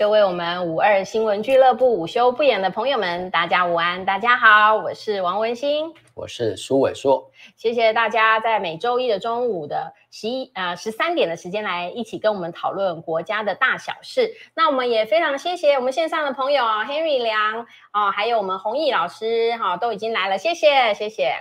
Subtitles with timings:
[0.00, 14.32] 各位我们五二新闻俱乐部午休不演的朋友们，大家午安，大家好，我是王文馨，我是苏伟硕，谢谢大家在每周一的中午的十一呃十三点的时间来一起跟我们讨论国家的大小事。
[14.54, 21.34] 那我们也非常谢谢我们线上的朋友 Henry 梁哦，还有我们弘毅老师哈、哦，都已经来了，谢谢谢谢。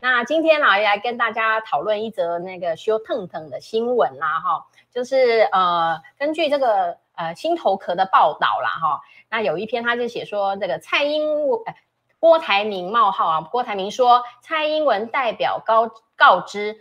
[0.00, 6.96] 那今天呢，来跟大家讨论一则那个修腾腾的新闻啦哈，就是呃根据这个。
[7.14, 11.74] 呃，心头壳的报道啦，哈，那有一篇他就写说，这个蔡英文、呃、
[12.18, 16.74] 郭台铭冒号啊，郭台铭说，蔡英文代表告告知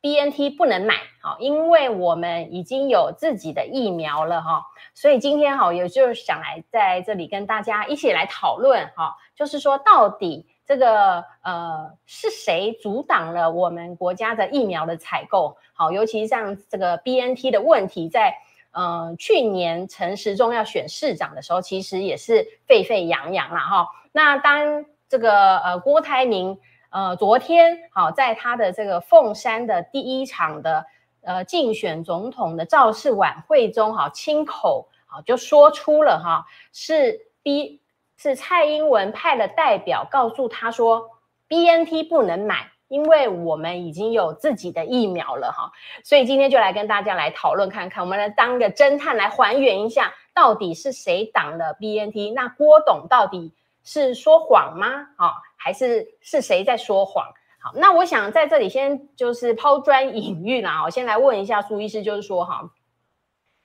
[0.00, 4.64] BNT 不能买，好，因为我们已经有自己的疫苗了，哈，
[4.94, 18.34] 所以今天哈，也就是想来在这里跟大家一起来讨论，哈，就是说到底这个呃是谁阻挡了我们国家的疫苗的采购，好，尤其像这个 BNT 的问题在。
[18.76, 23.88] 嗯、呃，去年陈时中要选市长的时候，其实也是沸沸扬扬啦哈。
[24.12, 26.58] 那当这个呃郭台铭
[26.90, 30.84] 呃昨天好、在他的这个凤山的第一场的
[31.22, 37.80] 呃竞选总统的造势晚会中哈、亲口好、哦、就说出了哈、是 B
[38.16, 41.10] 是蔡英文派了代表告诉他说
[41.48, 42.73] BNT 不能买。
[42.88, 45.72] 因为我们已经有自己的疫苗了哈，
[46.04, 52.32] 所以今天就来跟大家来讨论看看，我们来当个侦探来还原一下，到底是谁挡了 BNT？
[52.34, 53.52] 那郭董到底
[53.82, 54.86] 是说谎吗？
[55.16, 57.24] 啊，还是是谁在说谎？
[57.58, 62.70] 好，那我想在这里先就是抛砖引玉啦，我先来问一下苏医师，就是说哈，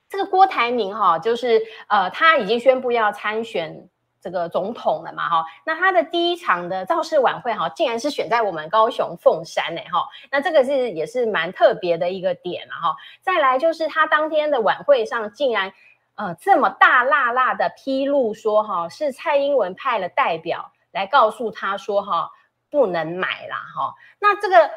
[0.08, 3.88] 这个郭台铭哈，就是呃，他已经宣布要参选。
[4.20, 12.96] 这个总统了嘛，哈，那他的第一场的造势晚会，哈，竟然是选在我们高雄凤山，呢，哈，那这个是也是蛮特别的一个点了，哈。
[13.22, 15.72] 再来就是他当天的晚会上，竟然
[16.16, 22.30] 呃这么大辣辣的披露说，哈，是蔡英文派了代表来告诉他说，哈，
[22.70, 23.94] 不能买啦，哈。
[24.18, 24.70] 那这个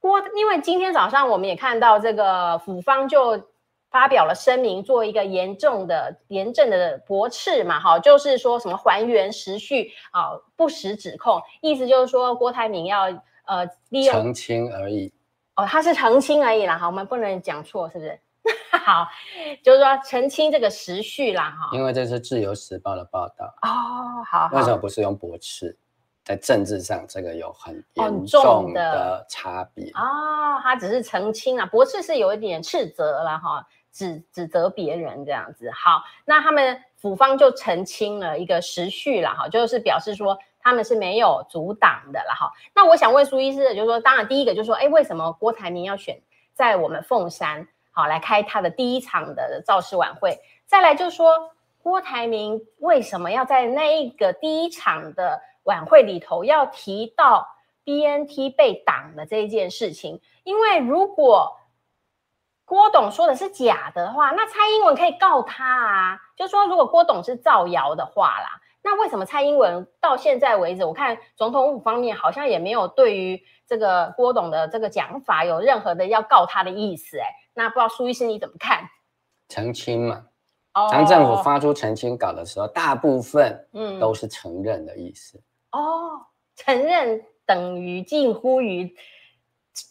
[0.00, 3.49] 郭，因为今天早上我们也看到这个府方就。
[3.90, 13.06] 发表了声明，做一个严重的、严正的驳斥嘛，哈，就是说什么还原时序啊，不实指控，意思就是说郭台铭要
[13.46, 15.12] 呃利用澄清而已。
[15.56, 18.18] 哦，他是澄清而已啦，哈，我们不能讲错，是不是？
[18.70, 19.06] 好，
[19.62, 21.76] 就是说澄清这个时序啦，哈。
[21.76, 25.76] 因为这是自由时报的报道哦，好，好，为什么不是用驳斥？
[26.22, 33.66] 在政治上，这个有很严重的差别啊，他只是澄清啊，驳斥是有一点斥责了哈。
[33.92, 42.50] 指指责别人这样子，好，那他们府方就澄清了一个时序了哈，就是表示说他们是没有阻挡的了哈。
[42.74, 46.20] 那我想问苏医师就是说，当然第一个就是说，哎，为什么郭台铭要选
[46.54, 50.38] 在我们凤山好来开他的第一场的造势晚会？
[50.66, 51.50] 再来就是说，
[51.82, 57.48] 郭台铭为什么要在那一个第一场的晚会里头要提到
[57.84, 60.20] BNT 被挡的这一件事情？
[60.44, 61.59] 因为如果
[62.70, 66.20] 郭董说的是假的话，那蔡英文可以告他啊。
[66.36, 77.18] 就是说，如果郭董是造谣的话啦，那为什么蔡英文到现在为止，我看总统府方面好像也没有对于这个郭董的这个讲法有任何的要告他的意思？
[77.18, 78.84] 哎，那不知道苏医师你怎么看？
[79.48, 80.26] 澄清嘛，
[80.92, 85.42] 当政府发出澄清稿的时候，大部分嗯都是承认的意思。
[85.72, 88.94] 嗯、哦，承认等于近乎于。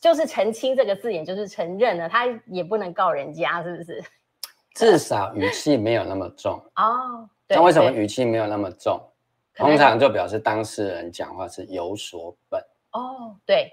[0.02, 4.04] 就是澄清这个字眼，就是承认了，他也不能告人家，是不是？
[4.76, 7.28] 至少语气没有那么重哦。
[7.50, 9.02] 那为什么语气没有那么重？
[9.56, 12.62] 通常就表示当事人讲话是有所本。
[12.92, 13.72] 哦，对。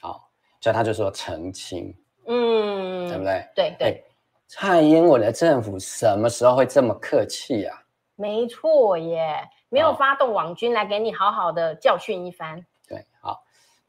[0.00, 1.94] 好，所以他就说澄清，
[2.26, 3.48] 嗯，对不对？
[3.54, 4.04] 对对。
[4.48, 7.78] 蔡英文的政府什么时候会这么客气啊？
[8.16, 12.64] 没错耶，没有发动网军来给你好好的教训一番。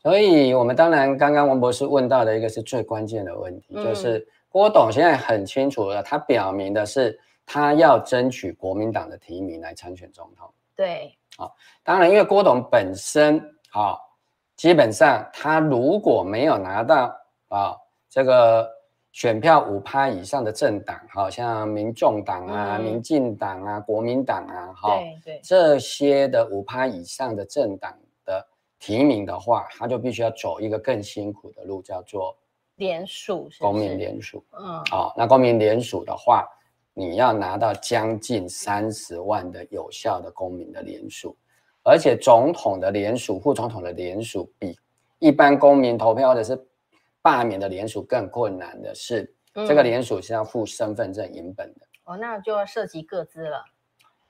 [0.02, 10.50] 所以，我们当然刚刚王博士问到的一个是最关键的问题，嗯、就是郭董现在很清楚了，他表明的是他要争取国民党的提名来参选总统。
[10.74, 11.52] 对，好、哦，
[11.84, 13.38] 当然，因为郭董本身
[13.72, 14.00] 啊、哦，
[14.56, 17.14] 基本上他如果没有拿到
[17.50, 17.78] 啊、哦、
[18.10, 18.66] 这个
[19.12, 27.94] 选票五趴以上的政党，好、哦、像民众党啊、嗯、民进党啊、国民党啊，哈、哦，对对，这些的五趴以上的政党。
[28.80, 32.38] 提名的话，他就必须要走一个更辛苦的路，叫做
[32.76, 34.44] 联署，公民联署。
[34.58, 36.48] 嗯，好、哦，那公民联署的话，
[36.94, 41.36] 你要拿到将近三十万的有效的公民的联署，
[41.84, 44.80] 而且总统的联署、副总统的联署，比
[45.20, 46.58] 一般公民投票或者是
[47.22, 51.82] 罢免的联署更困难的是，嗯、这个联署是要附身份证影本的。
[52.06, 53.62] 哦，那就要涉及各资了。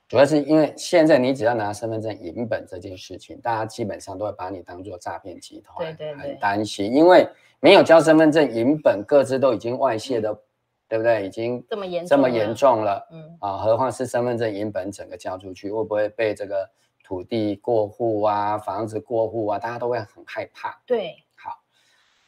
[0.10, 7.30] 主要是因为现在你只要拿身份证影本这件事情，大家基本上都会把你当做诈骗集团，对对对，很担心，因为
[7.60, 10.40] 没有交身份证影本，各自都已经外泄的，嗯、
[10.88, 11.28] 对不对？
[11.28, 13.38] 已经这么严这么严重了，嗯。
[13.40, 16.68] 啊，何况是身份证影本整个交出去，会不会被这个
[17.04, 20.82] 土地过户啊、房子过户啊，大家都会很害怕。
[20.88, 21.52] 对，好，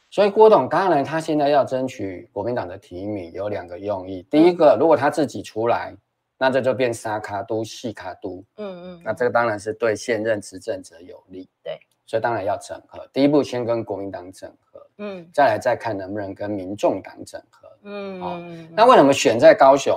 [0.08, 5.92] 所以郭董当然他现在要争取国民党的提名，有两个用意，第一个，如果他自己出来。
[6.42, 13.08] 那这就变沙卡都、细卡都，嗯嗯，那这个当然是对现任执政者有利，对，所以当然要整合。
[13.12, 18.42] 第一步先跟国民党整合，嗯，再来再看能不能跟民众党整合，嗯哦。
[18.72, 19.96] 那为什么选在高雄？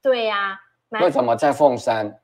[0.00, 0.56] 对呀，
[0.90, 2.20] 为什么在凤山？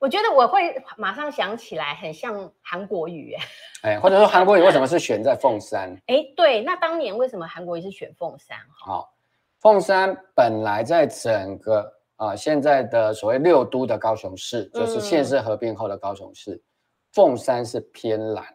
[0.00, 3.36] 我觉得我会马上想起来，很像韩国瑜，
[3.84, 5.96] 哎，或者说韩国瑜为什么是选在凤山？
[6.10, 8.58] 哎，对，那当年为什么韩国瑜是选凤山？
[8.84, 9.14] 好，
[9.60, 12.01] 凤山本来在整个。
[12.22, 16.62] 啊，现在的所谓六都的高雄市，就是县市合并后的高雄市，
[17.10, 18.46] 凤、嗯、山是偏蓝，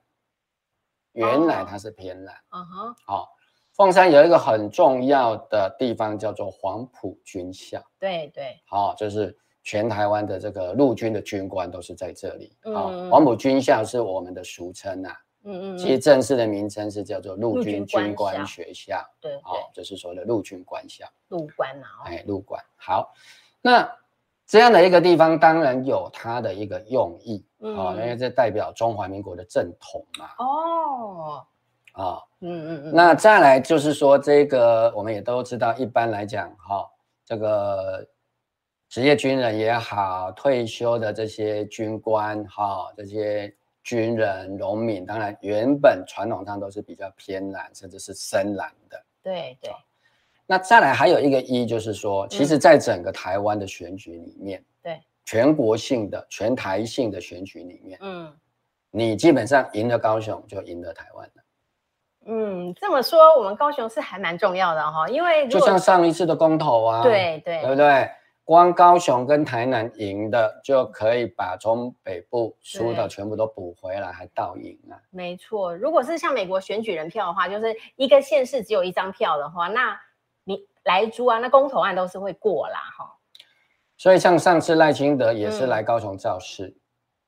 [1.12, 2.34] 原来它是偏蓝。
[2.52, 3.28] 嗯哼，好，
[3.74, 7.84] 凤山有一个很重要的地方叫做黄埔军校。
[8.00, 12.58] 对对，好，就是全台湾的这个陆军的军官都是在这里。
[12.64, 15.18] 嗯，黄埔军校是我们的俗称呐、啊。
[15.44, 19.04] 嗯嗯，其实正式的名称是叫做陆军军官学校。
[19.20, 21.06] 对对，哦，就是所谓的陆军官校。
[21.28, 21.88] 陆官啊。
[22.06, 23.14] 哎，陆官好。
[23.62, 23.92] 那
[24.46, 30.30] 这样的一个地方，当然有它的一个用意啊、嗯哦，因为这代表中华民国的正统嘛。
[30.38, 31.46] 哦，
[31.92, 32.92] 啊、哦，嗯嗯嗯。
[32.94, 36.90] 那再来就是说，这个我们也都知道，一般来讲，哈、哦，
[37.26, 38.08] 这个
[38.88, 49.04] 职业军人也好，退休的这些军官，哈、哦，这些军人、农民，当然原本传统上都是比较偏蓝，甚至是深蓝的。
[49.22, 49.72] 对对。
[50.48, 58.34] 那再来还有一个一，就是说，其实，在整个台湾的选举里面，对，全国性的、全台性的选举里面，嗯，
[58.90, 61.44] 你基本上赢了高雄，就赢了台湾了。
[62.28, 68.10] 嗯，这么说，我们高雄是还蛮重要的哈，因为就像上一次的公投啊，对对，对不对？
[68.46, 74.96] 光高雄跟台南赢的，就可以把中北部输的全部都补回来，还倒赢啊。
[75.10, 79.98] 没错，如果是像美国选举人票的话，就是一个县市只有一张票的话，那你
[80.88, 83.14] 莱猪啊，那公投案都是会过啦，哈。
[83.98, 86.68] 所以像上次赖清德也是来高雄造势，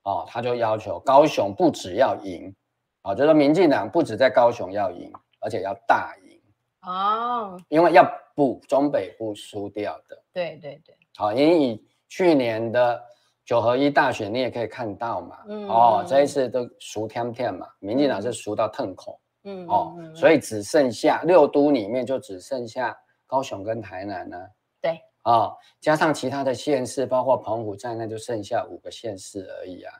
[0.04, 2.54] 嗯，哦，他就要求高雄不只要赢，
[3.02, 6.40] 啊，哦，就是民进党不止在高雄要赢，而且要大赢
[6.82, 10.16] 哦，因为要补中北部输掉的。
[10.32, 10.96] 对对对。
[11.16, 13.02] 好，因为以去年的
[13.44, 22.96] 九合一大选，你也可以看到嘛，嗯，哦，这一次都输天天嘛，民进党是输到痛口，嗯，哦，嗯，所以只剩下六都里面就只剩下。
[23.30, 24.36] 高雄跟台南呢？
[24.82, 29.94] 对啊、哦，加上其他的县市，包括澎湖在内，就剩下五个县市而已啊。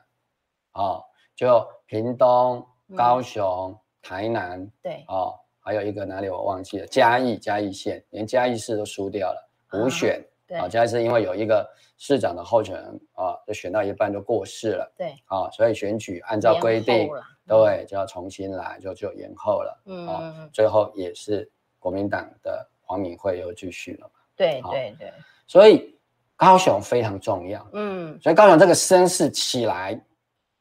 [0.73, 2.61] 哦，就屏东、
[2.93, 10.19] 高雄、嗯、台南，对哦，还有一个哪里我忘记了，嘉义嘉义县，连嘉义市都输掉了，补选。
[10.19, 11.65] 啊对啊，嘉义市因为有一个
[11.97, 14.93] 市长的候选人啊，就选到一半就过世了。
[14.97, 17.09] 对啊，所以选举按照规定，
[17.47, 19.81] 对，就要重新来，就就延后了。
[19.85, 22.67] 嗯，哦、最后也是国民党的。
[22.91, 24.19] 黄敏惠又继续了嘛？
[24.35, 25.13] 对对对，
[25.47, 25.97] 所以
[26.35, 27.65] 高雄非常重要。
[27.71, 29.97] 嗯，所以高雄这个声势起来，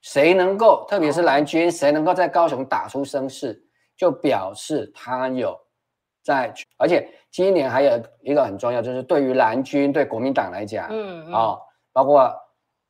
[0.00, 3.60] 谁能够，特别是蓝军，谁能够在高雄打出声势，
[3.96, 5.58] 就表示他有
[6.22, 6.54] 在。
[6.76, 11.58] 而且今年还有一个很重要，就是对于蓝军、对国民党来讲，嗯啊，
[11.92, 12.32] 包括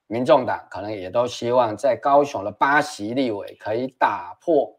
[0.07, 4.71] 民众党，可能也都希望在高雄的八席立委可以打破。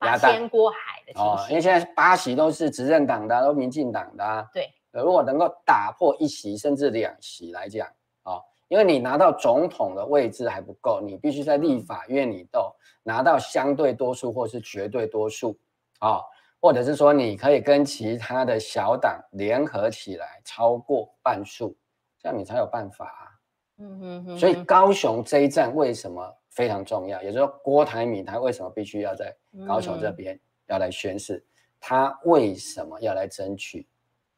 [0.00, 4.48] 八仙过海的哦，因为现在八席都是执政党的，都民进党的啊。
[4.54, 7.86] 对，如果能够打破一席甚至两席来讲
[8.22, 15.54] 啊、哦，因为你拿到总统的位置还不够，你必须在立法院里头拿到相对多数或是绝对多数
[15.98, 16.24] 啊、哦，
[16.62, 21.76] 或者是说你可以跟其他的小党联合起来超过半数，
[22.18, 23.22] 这样你才有办法啊。
[23.76, 24.38] 嗯哼哼。
[24.38, 26.36] 所以高雄这一战为什么？
[26.50, 29.34] 非常重要，也就是说，郭台铭他为什么必须要在
[29.66, 31.36] 高雄这边要来宣誓？
[31.36, 31.44] 嗯、
[31.80, 33.86] 他为什么要来争取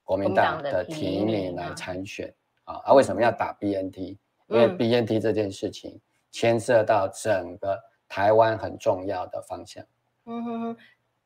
[0.05, 2.29] 国民党的提名来参选
[2.65, 2.83] 啊？
[2.85, 5.99] 他、啊、为什么要打 BNT？、嗯、因为 BNT 这件事情
[6.31, 9.83] 牵涉到整个台湾很重要的方向。
[10.27, 10.77] 嗯哼哼，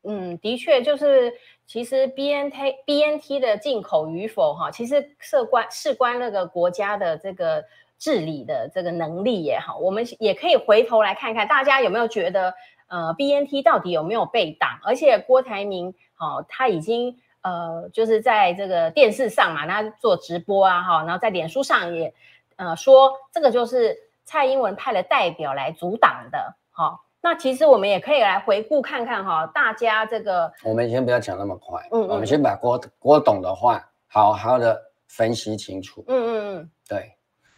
[0.03, 1.33] 嗯，的确就是，
[1.65, 7.61] 其实 BNT BNT 的进口与否哈，其实事关事关那个国家的这个。
[7.99, 12.53] 治理的这个能力也好，我们也可以回头来看看，大家有没有觉得，
[12.87, 14.79] 呃，BNT 到底有没有被挡？
[14.83, 22.13] 而且郭台铭，好、哦，他已经呃，就是在这个电视上嘛，他做直播啊，哈，然后在脸书上也
[22.55, 26.99] 呃说这个就是蔡英文派的代表来阻挡的，哈。
[27.19, 37.16] 那其实我们也可以来回顾看看哈，大家这个，我们先不要讲那么快，嗯，嗯，我们先把郭郭董的话好好的分析清楚，嗯嗯嗯，对，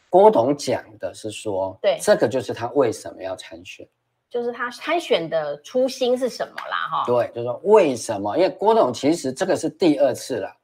[0.10, 3.88] 郭董讲的是说，对，这个就是他为什么要参选。
[4.30, 6.78] 就是他参选的初心是什么啦？
[6.92, 8.38] 哈，对，就是说为什么？
[8.38, 10.56] 因为郭董其实这个是第二次了，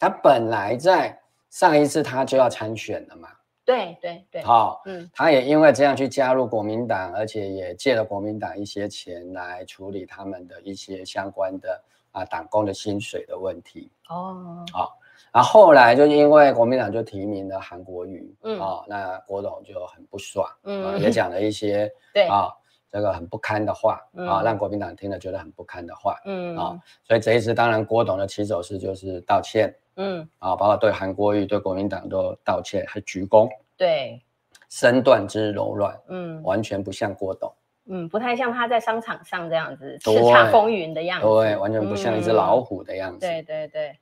[0.00, 1.16] 他本来在
[1.50, 3.28] 上一次他就要参选了嘛。
[3.64, 4.42] 对对对。
[4.42, 13.90] 好，嗯，他也因为这样去加入国民党，而且也借了国民党一些钱来处理他们的一些相关的啊党工的薪水的问题。
[14.08, 14.98] 哦，好。
[15.34, 18.60] 然后后来就因为国民党就提名了韩国瑜，嗯。
[18.60, 22.52] 啊、哦，那郭董就很不爽，嗯，呃、也讲了一些 对啊、哦、
[22.88, 30.20] 这个很不堪的话啊、嗯哦，让国民党听了觉得很不堪的话，嗯啊、哦，所以这一次当然郭董的起手式就是道歉，嗯。
[30.38, 34.22] 啊、哦，包括对韩国瑜、对国民党都道歉，还鞠躬，对，
[34.70, 37.52] 身段之柔软，嗯，完全不像郭董，
[37.86, 43.98] 嗯，不太像他在商场上这样子叱咤风云的样子，对，完全不像一只老虎的样子，嗯、对对对。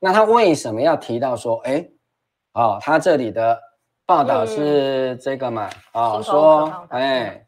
[0.00, 1.88] 那他为什么要提到说，哎，
[2.52, 3.58] 哦，他这里的
[4.04, 5.70] 报道是这个嘛？
[5.92, 7.46] 嗯、哦，说，哎，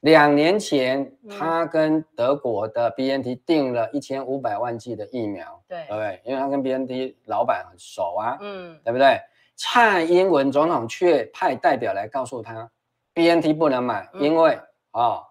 [0.00, 6.22] 两年前他跟德国的 BNT 订了一千五百万剂的疫苗，对，对不对？
[6.24, 9.20] 因为他跟 BNT 老板很熟啊，嗯，对不对？
[9.56, 12.70] 蔡英文总统却派代表来告诉他
[13.12, 14.54] ，BNT 不能买，因为
[14.92, 15.22] 啊、哦，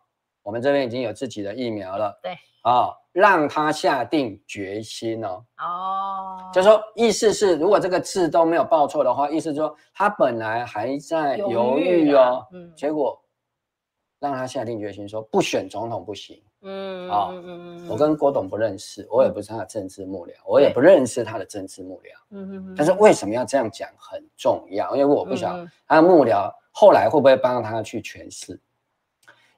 [0.43, 2.95] 我们这边已经有自己的疫苗了，对，啊、哦。
[3.17, 13.19] 让他下定决心哦，哦，就说意思是，如果这个字都没有报错的话，意思说他本来还在犹豫哦，嗯，结果
[14.19, 28.61] 让他下定决心说不选总统不行，嗯，啊，嗯，我跟郭董不认识，我也不是他的政治幕僚，我也不认识他的政治幕僚，嗯嗯，但是为什么要这样讲很重要，因为我不晓得他的幕僚后来会不会帮他去诠释，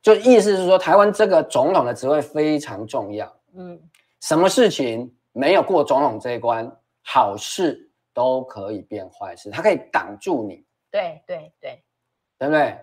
[0.01, 3.30] 就意思是说台湾这个总统的职位非常重要。
[3.53, 3.79] 嗯，
[4.22, 6.70] 什么事情没有过总统这一关，
[7.03, 10.65] 好事都可以变坏事，它可以挡住你。
[10.91, 11.84] 对对对，
[12.38, 12.77] 对不对？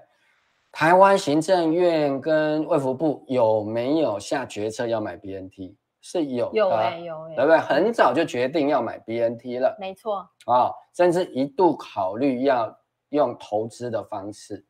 [0.72, 5.74] 台湾行政院跟卫福部有没有下决策要买 BNT？
[6.02, 7.58] 是有的，有哎有哎，对不对？
[7.58, 14.64] 很早就决定要买 BNT 了，没错啊、哦，甚至一度考虑要用投资的方式。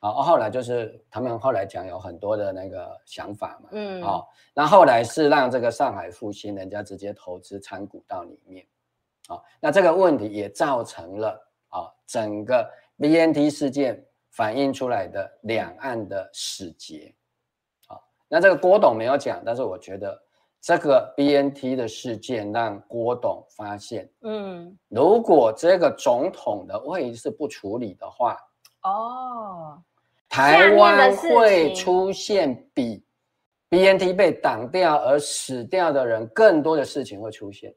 [0.00, 4.22] 啊，后来就是他们后来讲有很多的那个想法嘛，嗯，啊，
[4.54, 8.66] 那后来是让这个上海复兴人家直接投资参股到里面，
[9.28, 11.28] 啊，那这个问题也造成了
[11.68, 12.66] 啊整个
[12.96, 17.14] BNT 事件反映出来的两岸的死结，
[17.86, 20.18] 啊，那这个郭董没有讲，但是我觉得
[20.62, 28.38] 这个 BNT 的事件让郭董发现，嗯，如果这个总统的位置不处理的话，
[28.80, 29.82] 哦。
[30.30, 33.04] 台湾会出现比
[33.68, 37.74] BNT 被挡掉而死掉的人更多的事情会出现，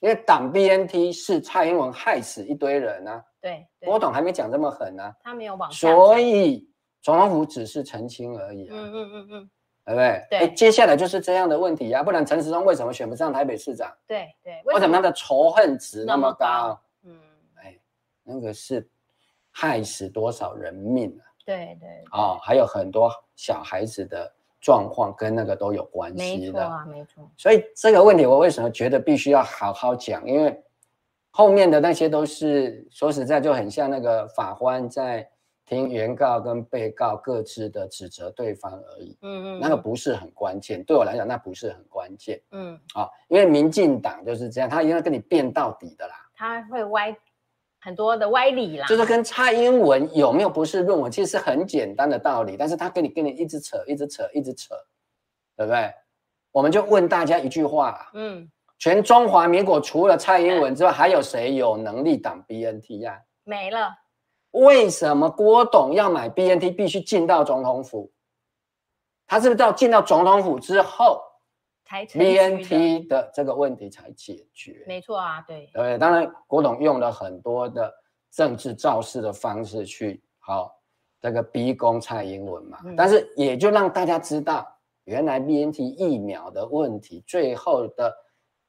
[0.00, 3.24] 因为挡 BNT 是蔡英文害死一堆人啊。
[3.40, 5.88] 对，郭董还没讲这么狠呢、啊，他没有往下。
[5.88, 6.68] 所以
[7.00, 8.72] 总统府只是澄清而已、啊。
[8.72, 9.50] 嗯嗯嗯嗯，
[9.86, 10.26] 对不对？
[10.30, 10.54] 对。
[10.54, 13.90] 接下来就是这样的问题呀、啊，不然陈时中为什么选不上台北市长？
[14.06, 14.60] 对对。
[14.66, 16.78] 为什么他的仇恨值那么高？
[17.04, 17.18] 嗯，
[17.54, 17.78] 哎，
[18.22, 18.86] 那个是
[19.50, 21.24] 害死多少人命啊？
[21.46, 27.30] 对对啊、哦，还有很多小孩子的状况跟那个都有关系的，没错啊，没错。
[27.36, 30.26] 所以这个问题我为什么觉得必须要好好讲？
[30.28, 30.60] 因为
[31.30, 35.28] 后面的那些都是说实在就很像那个法官在
[35.66, 39.16] 听原告跟被告各自的指责对方而已。
[39.22, 42.40] 嗯嗯，那个不是很关键，对我来讲那不是很关键。
[42.52, 46.14] 嗯啊、哦，因为民进党就是这样，他一定要跟你辩到底的啦。
[46.34, 47.16] 他会歪。
[47.80, 54.74] 很多的歪理啦，就是跟蔡英文有没有不是论文，其实是很简单的道理，但是他跟你跟你一直扯，一直扯，一直扯，
[55.56, 55.92] 对不对？
[56.50, 63.20] 我们就问大家一句话，嗯，全中华民国除了蔡英文之外，还有谁有能力挡 BNT 呀？
[63.44, 63.94] 没了。
[64.52, 68.10] 为什么郭董要买 BNT 必须进到总统府？
[69.26, 71.20] 他是不是到进到总统府之后
[71.88, 77.92] ？BNT 的这个问题才解决，没错啊，对对，当然郭董用了很多的
[78.30, 80.78] 政治造势的方式去好
[81.20, 84.66] 这个逼宫蔡英文嘛，嗯、但是也就让大家知道，
[85.04, 88.12] 原来 BNT 疫苗的问题最后的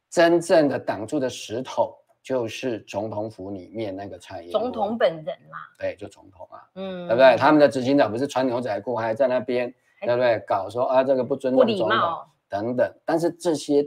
[0.10, 7.36] 真正的挡住的石头就是总统府里面那个蔡英文总统本人啦，对，就总统啊，嗯，对不对？
[7.38, 10.40] 他们的执行长不是穿牛仔裤还在那边，对不对？
[10.48, 12.00] 搞说啊这个不尊重总统。
[12.50, 13.86] 等等，但是这些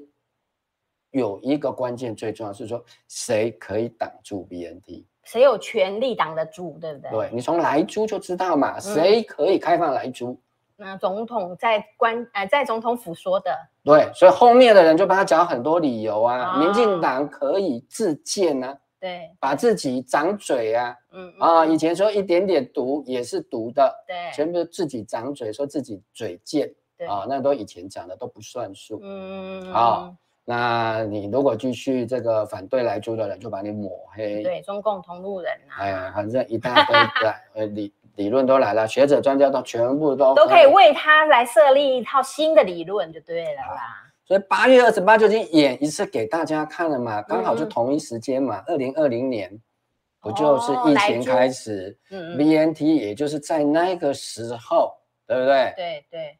[1.10, 5.04] 有一个关键最重要是说，谁可以挡住 BNT？
[5.24, 7.10] 谁有权利挡得住，对不对？
[7.10, 10.40] 对，你从莱猪就知道嘛，谁可以开放莱猪？
[10.76, 13.54] 那总统在官呃在总统府说的。
[13.84, 29.80] 对，所以后面的人就帮他讲很多理由啊，哦、民进党可以自荐啊，对，把自己长嘴啊，嗯啊、哦，以前说一点点毒也是毒的，对，全部自己长嘴，说自己嘴贱，对啊、哦，那都以前讲的都不算数，嗯啊。
[29.80, 34.42] 哦那你如果继续这个反对来租的人，就把你抹黑。
[34.42, 35.78] 对，中共同路人啊。
[35.78, 44.02] 哎呀，反正一大堆来， 呃，理理论都来了，学者专家都全部都都可以为他来设立一套新的理论，就对了啦。
[44.24, 49.56] 所以八月二十八就已经演一次给大家看了嘛，刚好就同一时间嘛，二零二零年
[50.20, 54.96] 不就是疫情开始，嗯，BNT 也就是在那个时候，
[55.28, 55.72] 对不对？
[55.76, 56.36] 对对。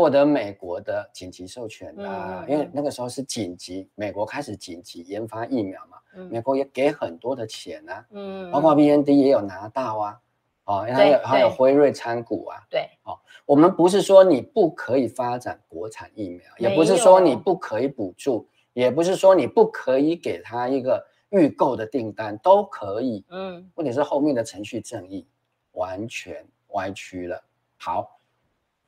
[0.00, 5.98] 获得美国的紧急授权啊，因为那个时候是紧急，美国开始紧急研发疫苗嘛，
[6.30, 10.20] 美国也给很多的钱啊，嗯，包括 B N D 也有拿到啊，
[10.64, 25.26] 哦，还有还有辉瑞参股啊，对，哦，我们不是说你不可以发展国产疫苗，也不是说你不可以补助，也不是说你不可以给他一个预购的订单，都可以，嗯，问题是后面的程序正义
[25.72, 27.44] 完全歪曲了，
[27.76, 28.16] 好。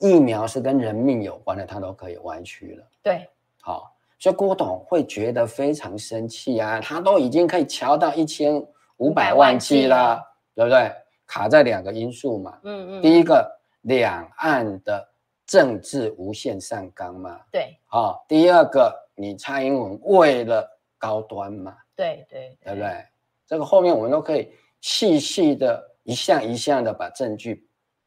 [0.03, 2.85] 疫苗是跟人命有关的，他都可以歪曲了。
[3.01, 3.25] 对，
[3.61, 6.81] 好，所以郭董会觉得非常生气啊！
[6.81, 8.61] 他都已经可以瞧到一千
[8.97, 10.21] 五百万剂了，
[10.57, 10.93] 对不对？
[11.25, 12.59] 卡在两个因素嘛。
[12.65, 13.03] 嗯嗯。
[13.03, 13.49] 第一个，
[13.83, 15.09] 两岸的
[15.47, 17.41] 政治无限上纲嘛。
[17.53, 17.79] 对。
[17.87, 21.77] 好，第二个，你蔡英文为了高端嘛。
[21.95, 22.59] 对对。
[22.65, 23.05] 对不对？
[23.47, 27.65] 这个后面我们都可以细细的一项一项的把证据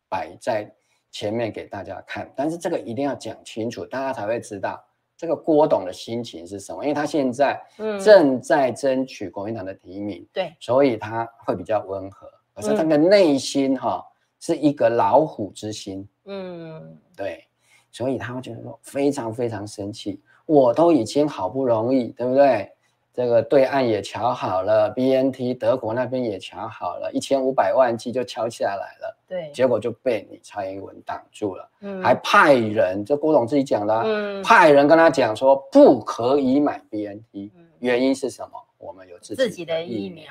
[0.10, 0.69] 摆在。
[1.15, 4.84] 前面给大家看，但是这个一定要讲清楚，大家才会知道
[5.15, 6.84] 这个郭董的心情是什么。
[6.84, 7.58] 因为他现在
[8.04, 12.30] 正在争取国民党的提名，嗯、对，所以他会比较温和。
[12.54, 17.45] 可是他的内心哈、哦嗯、是一个老虎之心，嗯，对，
[17.93, 20.21] 所以他会觉得说非常非常生气。
[20.45, 22.69] 我都已经好不容易，对不对？
[23.15, 29.17] 这个对岸也瞧好了，BNT 德国那边也瞧好了，一千五百万剂就敲下来了。
[29.25, 38.62] 对，结果就被你蔡英文挡住了，嗯，还派人，这郭董自己讲的、啊，嗯，派人跟他讲说不可以买 BNT，、嗯、原因是什么？
[38.78, 40.25] 我们有自己自己的疫苗，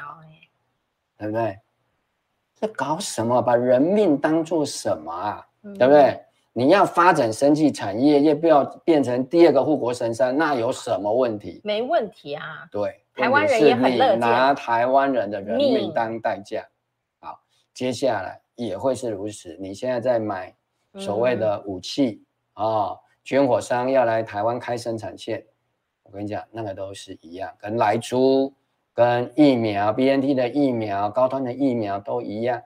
[1.16, 1.58] 对不对？
[2.60, 3.40] 这搞什么？
[3.40, 5.46] 把人命当做什么啊？
[5.62, 6.20] 嗯、对不对？
[6.56, 11.60] 你要发展生技产业，也不要变成第二个护国神山，那有什么问题？
[11.64, 12.64] 没问题啊。
[12.70, 16.64] 对，台湾人也很乐见，拿台湾人的人命当代价。
[17.18, 17.40] 好，
[17.74, 19.56] 接下来也会是如此。
[19.60, 20.54] 你现在在买
[20.96, 25.44] 所谓的武器啊、嗯哦，军火商要来台湾开生产线，
[26.04, 28.54] 我跟你讲，那个都是一样，跟莱猪、
[28.92, 32.62] 跟疫苗、BNT 的疫苗、高端的疫苗都一样。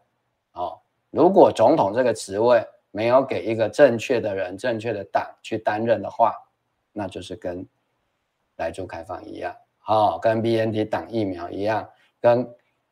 [0.53, 0.79] 哦，
[1.11, 2.63] 如果总统这个职位，
[2.99, 6.35] 没有给一个正确的人、正确的党去担任的话，
[6.93, 7.65] 那就是跟
[8.57, 9.55] 来猪开放一样，
[9.87, 11.89] 哦，跟 BNT 挡疫苗一样，
[12.21, 12.45] 跟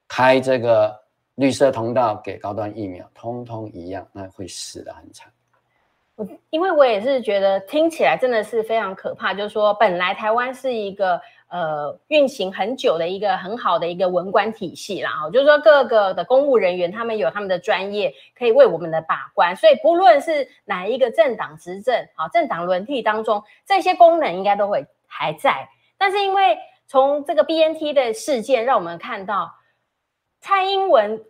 [0.06, 0.96] 开这个
[1.34, 5.28] 绿色通道给高端疫苗，通通一样，那会死得很惨。
[6.14, 11.20] 我因为我也是觉得听起来真的是非常可怕，就是说本来台湾是一个。
[11.48, 25.68] 呃，运行很久的一个很好的一个文官体系啦，哈，就是说各个的公务人员，他们有他们的专业，可以为我们的把关，所以不论是哪一个政党执政，啊，政党轮替当中，这些功能应该都会还在。
[25.96, 29.54] 但是因为从这个 BNT 的事件，让我们看到
[30.40, 31.24] 蔡英文。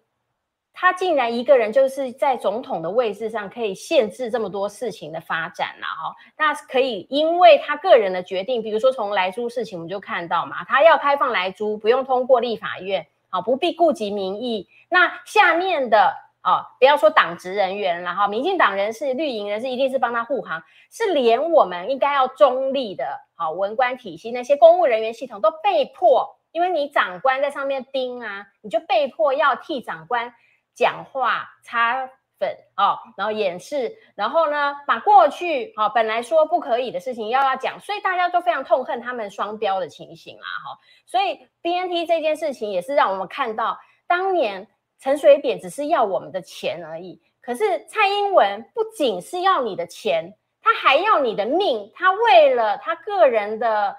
[0.79, 30.35] 他竟然一个人就是在总统的位置上可以限制这么多事情的发展了哈，那可以因为他个人的决定，比如说从莱猪事情我们就看到嘛，他要开放莱猪不用通过立法院，好，不必顾及民意，那下面的啊，不要说党职人员了哈，民进党人士、绿营人士一定是帮他护航，是连我们应该要中立的好文官体系那些公务人员系统都被迫，因为你长官在上面盯啊，你就被迫要替长官。
[30.77, 32.07] 讲话擦
[32.39, 44.69] 粉哦，然后掩饰，然后呢，把过去好、哦、本来说不可以的事情要要讲，所以大家都非常痛恨他们双标的情形啦哈、所以 BNT 这件事情也是让我们看到，当年
[45.01, 53.97] 陈水扁只是要我们的钱而已，可是蔡英文不仅是要你的钱，他还要你的命，他为了他个人的。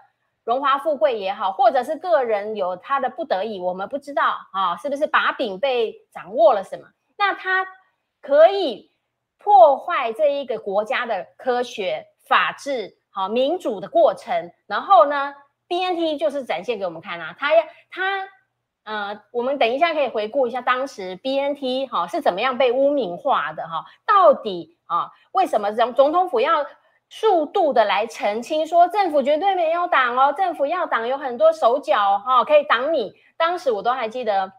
[0.48, 6.88] 荣华富贵也好，或者是个人有他的不得已，我们不知道啊，是不是把柄被掌握了什么？
[7.18, 7.68] 那他
[8.22, 8.94] 可以
[9.38, 15.36] 破坏这一个国家的科学、法治、好民主的过程，然后呢
[15.68, 18.30] ，BNT 就是展现给我们看啊，他要他
[18.86, 26.66] 呃，我们等一下可以回顾一下当时 BNT 哈、是怎么样被污名化的哈、到底啊、为什么总总统府要
[27.10, 33.14] 速度的来澄清说政府绝对没有挡哦，政府要挡有很多手脚哈、可以挡你。
[33.38, 34.52] 当时我都还记得。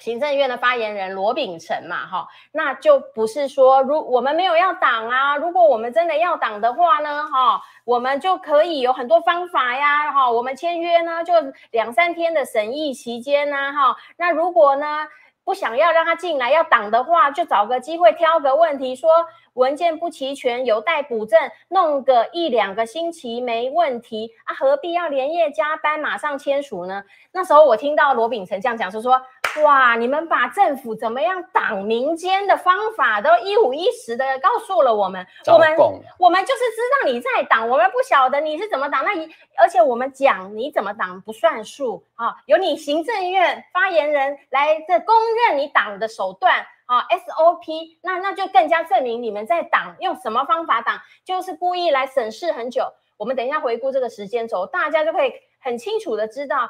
[0.00, 11.34] 行政院的发言人罗秉成嘛，哈，那就不是说，如我们没有要挡啊，如果我们真的要挡的话呢，哈，我们就可以有很多方法呀，哈，我们签约呢就
[11.70, 15.06] 两三天的审议期间呢，哈，那如果呢
[15.44, 19.10] 不想要让他进来要挡的话，就找个机会挑个问题说。
[19.54, 21.36] 文件不齐全，有待补正，
[21.68, 27.02] 弄个一两个星期没问题啊，何必要连夜加班马上签署呢？
[27.32, 29.20] 那时候我听到罗秉成这样讲，是说，
[29.62, 35.76] 哇，你们把政府怎么样挡民间的方法都一五一十的告诉了我们，我们
[36.18, 45.14] 我们就是知道你在挡，我们不晓得你是怎么挡，那一而且我们讲你怎么挡不算数啊，由你行政院发言人来这公
[45.48, 46.66] 认你挡的手段。
[46.90, 52.82] 啊，SOP，那那就更加证明你们在挡，用什么方法挡，就是故意来审视很久。
[53.16, 56.68] 我们等一下回顾这个时间轴，大家就会很清楚的知道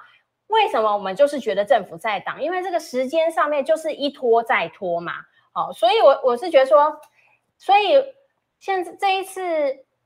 [0.50, 5.14] 为什么我们就是觉得政府在挡，因为这个时间上面就是一拖再拖嘛。
[5.52, 7.00] 好，所以我我是觉得说，
[7.58, 8.04] 所以
[8.58, 9.42] 现在这一次，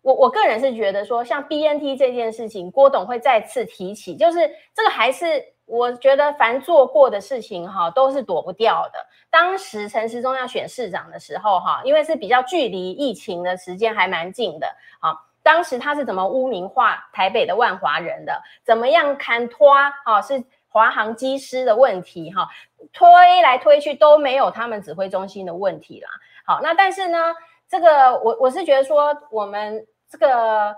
[0.01, 4.39] 我我个人是觉得说，像 BNT 这件事情，郭董会再次提起，就是
[4.73, 5.53] 这个还是。
[5.67, 8.99] 我觉得凡做过的事情哈，都是躲不掉的。
[9.31, 14.67] 当时陈时中要选市长的时候哈，因为是比较距离疫情的时间还蛮近的
[15.01, 15.17] 啊。
[15.45, 18.43] 当时他是怎么污名化台北的万华人的？
[18.65, 20.21] 怎么样砍拖啊？
[20.21, 22.49] 是华航机师的问题哈，
[22.93, 23.07] 推
[23.43, 26.09] 来推去都没有他们指挥中心的问题啦。
[26.45, 27.33] 好，那但是呢，
[27.69, 30.75] 这个我我是觉得说，我们这个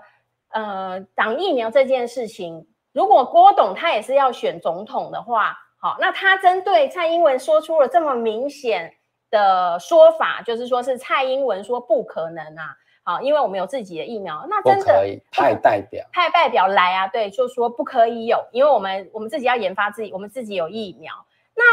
[0.49, 2.67] 呃挡疫苗这件事情。
[2.93, 8.91] 如果郭董他也是要选总统的话，好，那他针对蔡英文说出了这么明显
[9.29, 12.75] 的说法，就是说是蔡英文说不可能啊，
[13.07, 14.85] 好，因为我们有自己的疫苗，那真的
[15.31, 21.13] 派代表派代表来啊，对，就说不可以有，因为我们我们自己要研发自己，我们自己有疫苗。
[21.55, 21.63] 那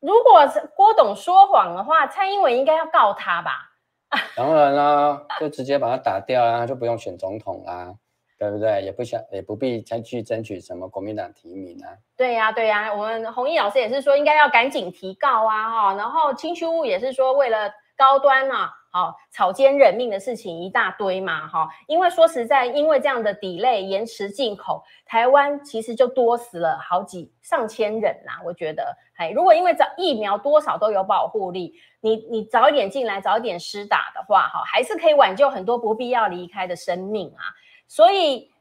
[0.00, 3.70] 如果是郭董说谎的话，蔡英文应该要告他吧？
[4.34, 7.94] 当然啦，就直接把他打掉啊，就不用选总统啦。
[8.38, 8.82] 对不对？
[8.82, 11.94] 也不想，也不必再去争取什么国民党提名啊。
[12.16, 15.94] 对呀、啊，对呀、啊，我们弘毅老师也是说，应该要赶紧提告啊，哈。
[15.94, 21.68] 然后青丘物也是说，为了高端啊，好草菅人命的事情一大堆嘛，哈。
[21.88, 28.32] 因为说实在，因为这样的 delay 延迟进口，台湾其实就多死了好几上千人呐。
[28.44, 37.48] 我觉得，哎，如果因为早疫苗多少都有保护力，你你早一点进来，早一点施打的话，哈，还是可以挽救很多不必要离开的生命啊。
[37.88, 38.52] 所以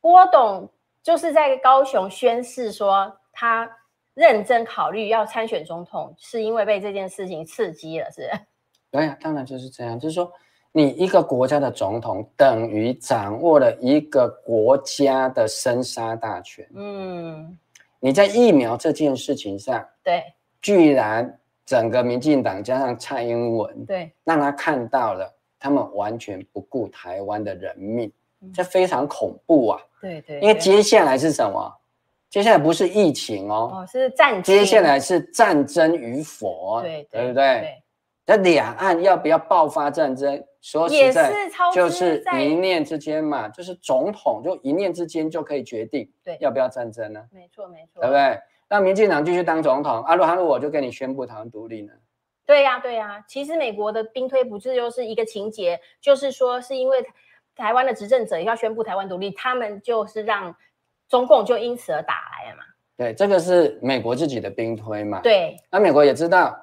[0.00, 0.68] 郭董
[1.02, 3.70] 就是在高雄宣誓说，他
[4.14, 8.28] 认真考虑要参选总统，是因为被这件事情刺激了，是？
[8.90, 9.98] 对呀，当然就是这样。
[9.98, 10.30] 就是说，
[10.72, 16.68] 你一个国家的总统，等于掌握了一个国家的生杀大权。
[16.74, 17.56] 嗯，
[17.98, 20.24] 你在疫苗这件事情上，对，
[20.60, 28.12] 居然整个民进党加上蔡英文，对，让他看到了，他们完全不顾台湾的人命。
[28.54, 29.80] 这非常恐怖啊！
[30.00, 31.70] 对对，因为接下来是什么？
[32.30, 34.42] 接下来不是疫情哦，哦是战争。
[34.42, 37.82] 接下来是战争与否，对对不对？
[38.30, 40.42] 那两岸要不要爆发战争？
[40.60, 41.32] 说实在，
[41.74, 47.20] 就是一念之间嘛，就是总统就一念之间就可以决定，对，要不要战争呢？
[47.32, 48.38] 没错没错，对不对？
[48.68, 51.92] 那民进党继续当总统，阿鲁哈鲁我就跟你宣布台湾独立呢？
[52.46, 57.04] 对呀对呀，其实美国的兵推不是就是一个情节，就是说是因为。
[57.56, 60.54] 台湾的执政者要宣布台湾独立，他们就是让
[61.10, 62.62] 中共就因此而打来了嘛。
[62.96, 65.20] 对，这个是美国自己的兵推嘛。
[65.20, 66.56] 对，那美国也知道，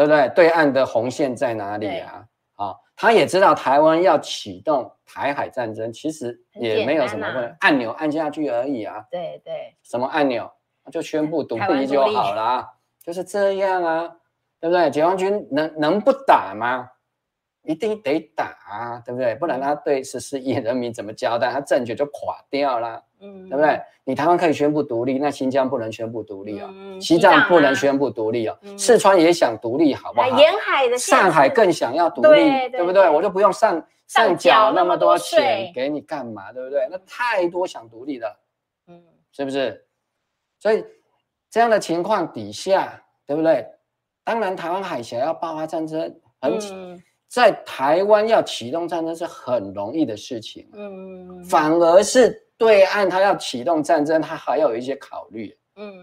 [0.00, 0.28] 对不对？
[0.30, 2.24] 对岸的红线在哪里啊？
[2.56, 9.04] 啊，他也知道台湾要启动台海战争，其实也没有什么问题，啊、按钮按下去而已啊。
[9.10, 10.50] 对对，什么按钮？
[10.90, 12.66] 就宣布独立就好了，
[13.04, 14.10] 就是这样啊，
[14.58, 14.90] 对不对？
[14.90, 16.88] 解放军能能不打吗？
[17.62, 19.34] 一定得打啊，对不对？
[19.34, 21.50] 不然他对十四亿人民怎么交代？
[21.52, 23.80] 他政权就垮掉了，嗯，对不对？
[24.04, 30.38] 你台湾可以宣布独立，那新疆不能宣布独立哦，嗯、西藏不能宣布独立哦，嗯、四川也想独立，好不好？
[30.38, 33.08] 沿海的上海更想要独立，对，对，对，对不对？
[33.08, 36.88] 我就不用上上缴那么多钱给你干嘛，对不对？
[36.90, 38.36] 那太多想独立的，
[38.88, 39.84] 嗯，是不是？
[40.58, 40.84] 所以
[41.50, 43.66] 这样的情况底下，对不对？
[44.24, 46.00] 当然，台湾海峡要爆发战争，
[46.40, 46.58] 很。
[46.72, 55.94] 嗯在台湾要启动战争是很容易的事情，嗯，反而是对岸他要启动战争，他还要有一些考虑，嗯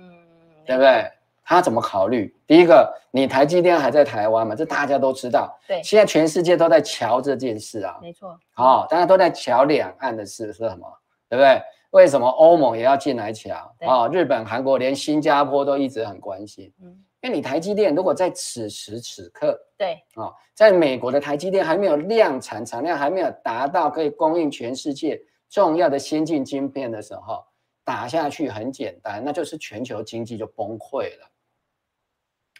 [0.65, 1.05] 对不对？
[1.43, 2.33] 他怎么考虑？
[2.45, 4.55] 第一个，你台积电还在台湾嘛？
[4.55, 5.53] 这大家都知道。
[5.67, 7.97] 对，现在全世界都在瞧这件事啊。
[8.01, 8.37] 没错。
[8.55, 10.87] 哦，大家都在瞧两岸的事是什么？
[11.29, 11.61] 对不对？
[11.91, 13.73] 为什么欧盟也要进来瞧？
[13.81, 16.71] 哦，日本、韩国连新加坡都一直很关心。
[16.81, 27.43] 嗯，因为你台积电如果在此时此刻，对，哦，在美国的台积电还没有量产，产量还没有达到可以供应全世界重要的先进晶片的时候，
[27.83, 31.31] 打下去很简单，那就是全球经济就崩溃了。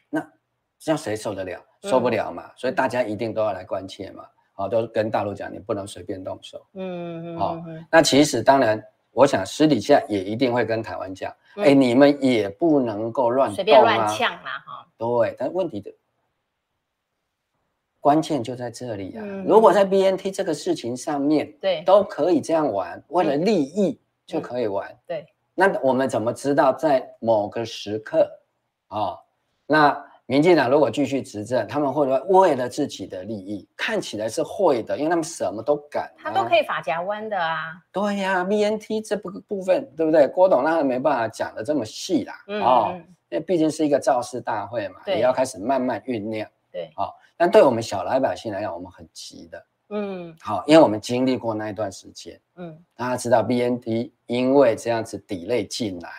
[0.09, 0.31] 那
[0.79, 1.63] 这样谁受得了？
[1.83, 4.25] 受不了嘛，嗯、所以大家一定都要来关切嘛。
[4.53, 6.65] 好、哦，都跟大陆讲，你不能随便动手。
[6.73, 7.37] 嗯嗯。
[7.37, 8.83] 好、哦，那其实当然，
[9.17, 14.87] 我想私底下也一定会跟台湾讲，哎、嗯欸，你们也不能够乱随便乱呛嘛，哈。
[14.95, 15.91] 对，但问题的
[17.99, 19.23] 关键就在这里啊。
[19.25, 24.95] 嗯、如果在 BNT 这个事情上面，对，都可以这样玩，为了利益就可以玩。
[25.07, 25.25] 对。
[25.55, 28.31] 那我们怎么知道在某个时刻
[28.89, 29.19] 啊、哦？
[29.65, 33.65] 那民进党如果继续执政，他们会不会为了自己的利益？
[33.77, 37.73] 看起来是会的，因为他们什么都敢、啊，他都可以法夹弯的啊。
[37.93, 40.27] 对呀、啊，BNT 这部部分对不对？
[40.27, 42.33] 郭董那还没办法讲的这么细啦。
[42.47, 46.45] 嗯，哦，因为毕竟是一个造势大会嘛，也要开始慢慢酝酿。
[46.73, 49.65] 对，好、哦，但对我们小老百姓来讲，我们很急的。
[49.91, 52.37] 嗯，好，因为我们经历过那一段时间。
[52.57, 56.09] 嗯，大家知道 BNT 因为这样子 delay 进来，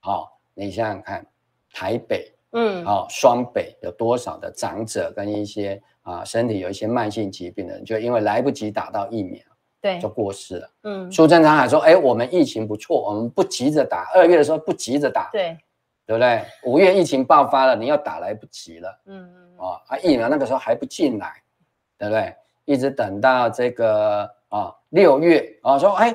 [0.00, 1.26] 好、哦，你想想看，
[1.70, 2.34] 台北。
[2.52, 9.40] 嗯，好、哦，双北有多少的长者跟一些啊身体有一些慢性疾病的人，就因为来不及打到疫苗，
[9.80, 10.70] 对，就过世了。
[10.82, 15.56] 嗯，苏贞昌还说，哎，我们疫情不错，我们不急着打，二月的时候不急着打，对，
[16.04, 16.44] 对不对？
[16.64, 19.02] 五月疫情爆发了，你要打来不及了。
[19.06, 21.32] 嗯嗯，哦，啊，疫苗那个时候还不进来，
[21.96, 22.34] 对不对？
[22.66, 26.14] 一直等到这个啊六月啊，说哎，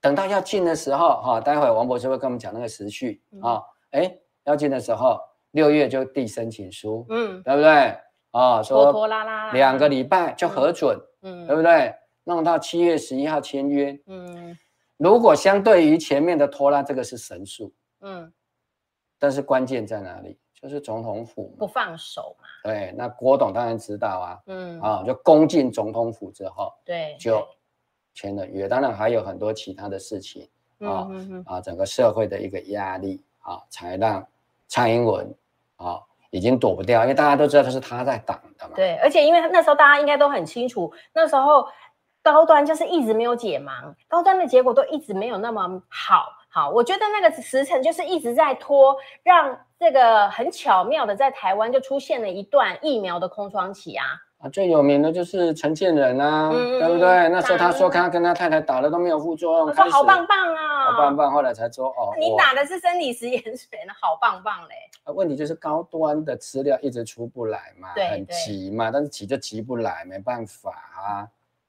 [0.00, 4.10] 等到要进的时候哈、啊，待会王博士会跟我们讲那个时序啊，哎，
[4.44, 5.20] 要进的时候。
[5.52, 7.98] 六月就递申请书，嗯，对不对？
[8.32, 11.94] 哦，说拖拖拉拉，两个礼拜就核准，嗯，对不对？
[12.24, 14.58] 弄到七月十一号签约，嗯，
[14.96, 18.30] 如果相对于前面的拖拉，这个是神速，嗯，
[19.18, 20.38] 但是关键在哪里？
[20.60, 22.46] 就是总统府不放手嘛。
[22.64, 27.46] 对，那郭董当然知道啊，嗯，啊，就攻进总统府之后，对，就
[28.14, 28.66] 签了约。
[28.66, 30.48] 当然还有很多其他的事情，
[30.80, 31.08] 啊，
[31.44, 34.26] 啊，整个社会的一个压力，啊，才让
[34.68, 35.34] 蔡英文。
[35.78, 38.72] 啊、哦，已经躲不掉，因为大家都知道他是他在挡的嘛。
[38.74, 41.68] 对，而且因为那时候大家应该都很清楚，那时候
[42.22, 46.32] 高端就是一直没有解盲，高端的结果都一直没有那么好。
[46.48, 54.06] 好，我觉得那个时辰就是一直在拖，让这个很巧妙的在台湾就出现了一段疫苗的空窗期啊。
[54.38, 57.28] 啊，最有名的就是陈建仁啊，嗯、对不对？
[57.30, 61.32] 那时候他说他跟他太太打了都没有副作用，他说好棒棒啊，好棒棒。
[61.32, 64.74] 后来才说哦，你打的是生理食盐水，那好棒棒嘞。
[65.04, 71.28] 啊，问题就是高端的资料一直出不来嘛，很急嘛，但是急就急不来，没办法啊，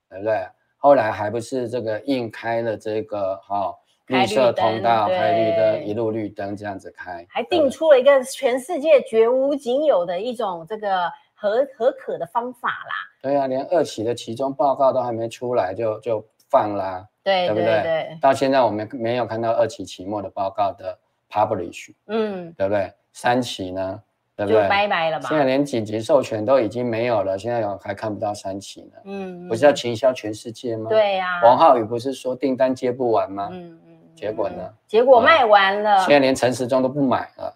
[0.10, 0.46] 对不对？
[0.76, 3.76] 后来还不是这个硬开了这个哈、哦、
[4.08, 11.10] 绿色通道，开绿灯，一路绿灯这样子开，还定出了一个全世界绝无仅有的一种这个。
[11.40, 18.18] 核核可的方法啦，对啊，连二期的期中报告都还没出来就就放啦，对，对不对？
[18.20, 20.98] 到现在我们没有看到二期期末的报告的
[21.30, 22.92] publish，嗯，对不对？
[23.14, 24.02] 三期呢，
[24.36, 24.64] 对不对？
[24.64, 25.30] 就拜拜了吧？
[25.30, 30.90] 现在连紧急授权都已经没有了，现在有还看不到三期呢，嗯，不是要倾销全世界吗？
[30.90, 33.50] 对呀，王浩宇不是说订单接不完吗？
[33.52, 34.74] 嗯嗯，结果呢？
[34.88, 37.54] 结果卖完了，现在连陈时中都不买了。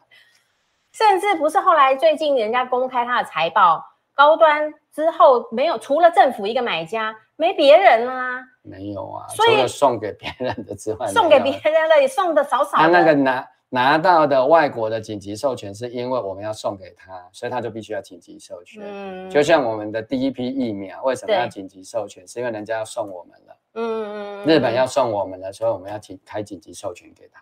[1.02, 3.84] 甚至不是后来最近人家公开他的财报，
[4.14, 8.42] 高端之后没有除了政府一个买家，没别人啦啊？
[8.62, 12.78] 没有啊，所以除了送给别人的之外， 送给别人的也送的少少的。
[12.78, 18.84] 他那个拿拿到的外国的紧急授权，是因为我们要送给他，所以他就必须要紧急授权。
[18.86, 22.28] 嗯，就像我们的第一批疫苗，为什么要紧急授权？
[22.28, 23.58] 是因为人家要送我们了。
[23.74, 27.42] 嗯嗯，日本要送我们了，所以我们要紧开紧急授权给他。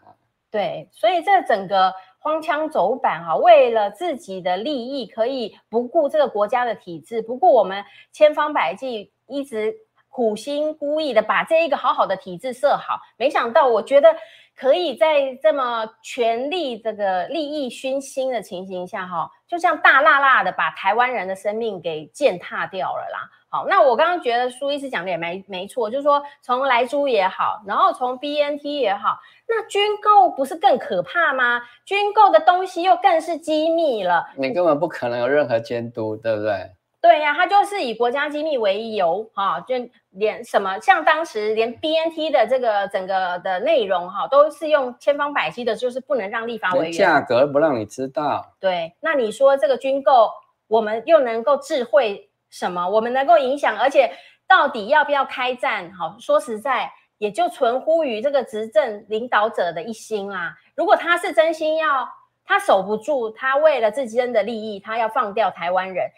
[0.49, 1.93] 对，所以这整个。
[2.19, 9.73] 荒腔走板啊，为了自己的利益，可以不顾这个国家的体制，不顾我们千方百计，一直
[10.09, 12.99] 苦心孤诣的把这一个好好的体制设好。
[13.17, 14.13] 没想到，我觉得
[14.59, 23.29] 可以在这么权力这个利益熏心的情形下，哈，就像大辣辣的把台湾人的生命给践踏掉了啦。
[23.51, 29.17] 好，那我刚刚觉得苏医师讲的也没没错，就是说从莱猪也好，然后从 BNT 也好，
[29.47, 31.61] 那军购不是更可怕吗？
[31.85, 36.69] 军购的东西又更是机密了，你根本不可能有任何监督，对不对？
[37.01, 39.75] 对呀、啊，他就是以国家机密为由，哈、哦，就
[40.09, 48.53] 连什么像当时连 BNT 的这个整个的内容，哈、哦，都是用千方百计的，就是不能让立法委员价格不让你知道。
[48.59, 50.29] 对，那你说这个军购，
[50.67, 52.89] 我们又能够智慧什么？
[52.89, 54.11] 我们能够影响，而且
[54.45, 55.93] 到底要不要开战？
[55.93, 60.53] 好，说实在，也就存乎于这个执政领导者的一心啦。
[60.75, 62.09] 如果他是真心要，
[62.43, 66.09] 他守不住，他为了自己的利益，他要放掉台湾人。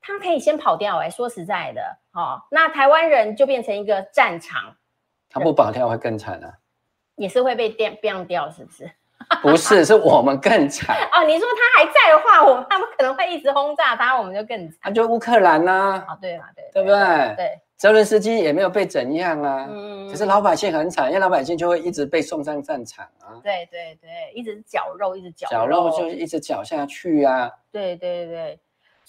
[0.00, 4.74] 他可以先跑掉哎、欸，说实在的，哦，那台湾人就变成一个战场，
[5.28, 6.54] 他不跑掉会更惨啊，
[7.16, 8.90] 也是会被电变掉，是不是？
[9.42, 11.22] 不是， 是我们更惨哦。
[11.24, 14.78] 你说他还在的话，我们他们可能会一直轰炸他，我们就更惨。
[14.80, 16.98] 他就乌克兰呐、啊，哦，对嘛，对，对不对？
[16.98, 23.36] 对，对泽伦斯基也没有被怎样啊，嗯，可是老百姓很惨，因为老百姓就会一直被送上战场啊。
[23.42, 27.50] 对对对，一直绞肉，一直绞绞肉就一直绞下去啊。
[27.70, 28.58] 对对对。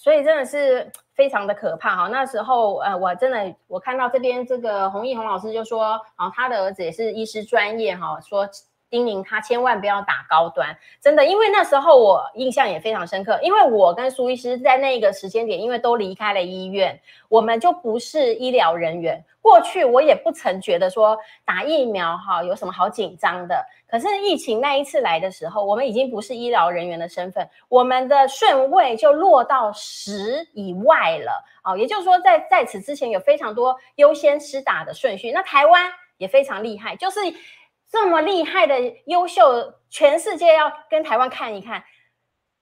[0.02, 2.08] 所以真的是非常的可怕哈！
[2.08, 8.48] 那时候呃，我真的我看到这边这个洪毅洪老师就说，啊，他的儿子也是医师专业哈，说
[8.92, 17.00] 叮咛他千万不要打高端，真的，因为那时候我印象也非常深刻，因为我跟苏医师在那个时间点，因为都离开了医院，
[17.30, 19.24] 我们就不是医疗人员。
[19.40, 35.32] 过去我也不曾觉得说打疫苗哈有什么好紧张的，可是疫情那一次来的时候，我们已经不是医疗人员的身份，我们的顺位就落到十以外了哦，也就是说在在此之前有非常多优先施打的顺序。
[35.32, 37.18] 那台湾也非常厉害，就是
[37.92, 38.74] 这么厉害的
[39.04, 41.84] 优秀，全世界要跟台湾看一看。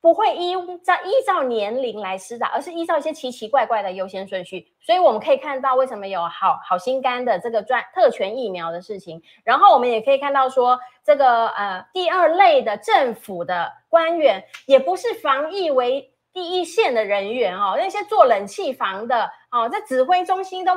[0.02, 4.72] 不会依照依照年龄来施打，而是依照一些奇奇怪怪的优先顺序。
[4.80, 9.22] 所以我们可以看到为什么有好好心肝的这个专特权疫苗的事情。
[9.44, 20.72] 然后我们也可以看到说，这个呃第二类的政府的官员，也不是防疫为第一线的人员哦，那些做冷气房的哦，在指挥中心都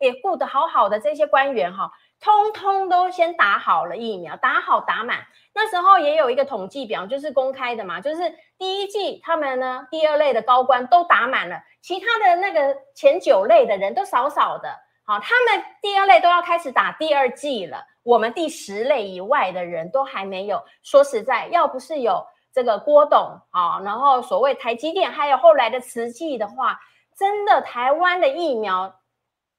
[0.00, 5.18] 也顾得好好的这些官员哈、通通都先打好了疫苗，打好打满。
[5.52, 14.72] 那时候也有一个统计表，就是公开的嘛，就是第一季他们呢，第二类的高官都打满了，其他的那个前九类的人都少少的，
[15.04, 20.62] 好，他们第二类都要开始打第二季了，我们第十类以外的人都还没有。
[20.84, 26.78] 说实在，要不是有这个郭董啊，然后所谓台积电，还有后来的慈济的话，
[27.18, 28.94] 真的台湾的疫苗，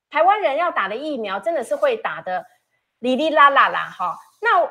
[0.09, 2.45] 台湾人要打的疫苗，真的是会打的
[3.03, 4.69] 哩哩啦啦啦哈，那。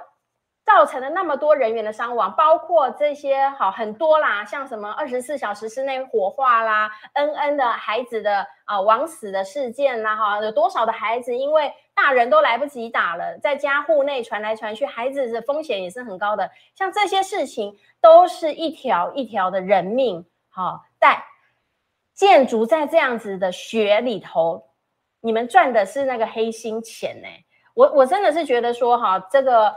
[0.64, 16.48] 造成了那么多人员的伤亡，包括这些好很多啦，像什么二十四小时之内火化啦，恩恩的孩子的啊枉死的事件啦，哈，有多少的孩子因为大人都来不及打了，在家户内传来传去，孩子的风险也是很高的。
[16.76, 21.24] 像这些事情，都是一条一条的人命，好，在
[22.14, 24.68] 建筑在这样子的血里头，
[25.20, 27.26] 你们赚的是那个黑心钱呢？
[27.74, 29.74] 我我真的是觉得说哈，这个。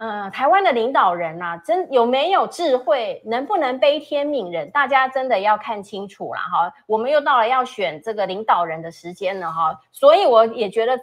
[0.00, 4.70] 嗯、台湾的领导人呐、啊，真有没有智慧，能不能悲天悯人？
[4.70, 6.72] 大家真的要看清楚了哈。
[6.86, 10.96] 我们又到了要选这个领导人的时间了哈，所以我也觉得，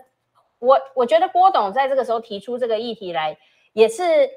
[0.60, 3.38] 我我觉得郭董在这个时候提出这个议题来，
[3.74, 4.30] 也是，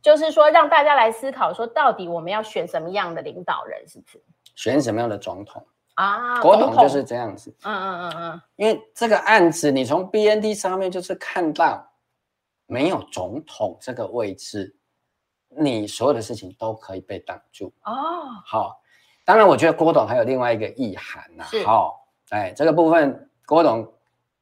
[0.00, 4.22] 就是说让大家来思考，说到底我们要选什么样的领导人，是不是？
[4.54, 6.40] 选什么样的总统啊？
[6.40, 7.54] 郭董就是这样子。
[7.64, 11.90] 嗯嗯嗯嗯，因为这个案子，你从 BND 上面就是看到。
[12.66, 14.74] 没有总统这个位置，
[15.50, 17.92] 你所有的事情都可以被挡住哦。
[18.42, 18.80] 好，
[19.22, 21.44] 当然，我觉得郭董还有另外一个意涵呐。
[21.66, 23.86] 好，哎，这个部分郭董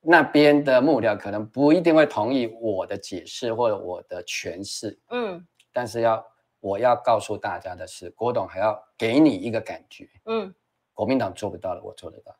[0.00, 4.96] 那边的幕僚可能不一定会同意我的解释或者我的诠释。
[5.10, 6.24] 嗯，但是要
[6.60, 10.08] 我要告诉大家的是，郭董还要给你一个感觉。
[10.26, 10.54] 嗯，
[10.94, 12.34] 国民党做不到的，我做得到。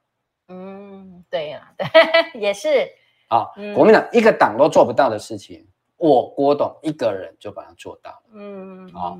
[0.48, 1.86] 嗯，对呀，对，
[2.40, 2.88] 也是。
[3.28, 5.66] 好，国民党一个党都做不到的事情。
[5.96, 9.18] 我郭董一个人就把它做到了，嗯，好、哦。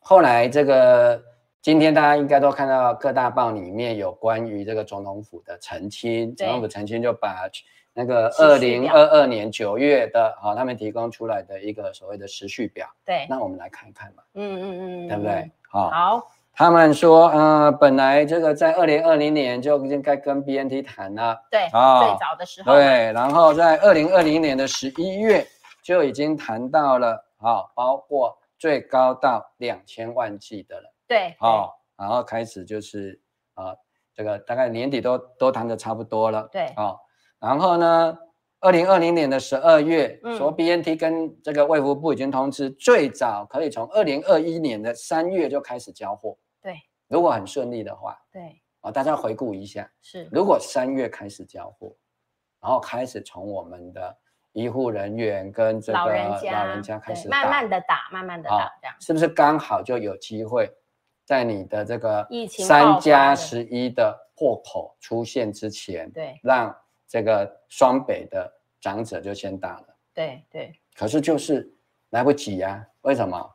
[0.00, 1.22] 后来这个
[1.60, 7.48] 今天大家应该都看到各大报里面有关于这个总统府的澄清，总统府澄清就把
[7.94, 15.52] 那个二零二二年九月的啊、哦，他们提供出来的一个所谓的时序表，对，那我们来看一看嘛，嗯嗯嗯，对不对？
[15.70, 16.31] 好、哦，好。
[16.54, 25.46] 他们说，嗯、呃，本来这个在二零二零年就应该跟 BNT 谈了，对，哦、最早的时候，对，然后在二零二零年的十一月
[25.82, 33.18] 就已经谈到了，啊、哦，包括最高到两千万剂的了，对，好、哦，然后开始就是
[33.54, 33.78] 啊、呃，
[34.14, 37.00] 这个大概年底都都谈的差不多了，对，啊、哦，
[37.40, 38.18] 然后呢，
[38.62, 46.38] 二零二零年的十二月，嗯、说 BNT 跟这个卫福部已经通知，最早可以从二零二一年的三月就开始交货。
[46.62, 46.76] 对。
[47.08, 51.94] 如果很顺利的话，对，啊，大家回顾一下，是，如果三月开始交货，
[52.60, 54.16] 然后开始从我们的
[54.52, 58.96] 医护人员跟这个老人家，老人家开始慢慢的打，慢慢的打，这样。
[59.00, 60.70] 是不是刚好就有机会
[61.26, 66.74] 在你的这个三加十一的破口出现之前，对，让
[67.12, 68.50] 这个双北的
[68.80, 69.84] 长者就先打了，
[70.14, 71.70] 对对，可是就是
[72.08, 73.54] 来不及呀，为什么？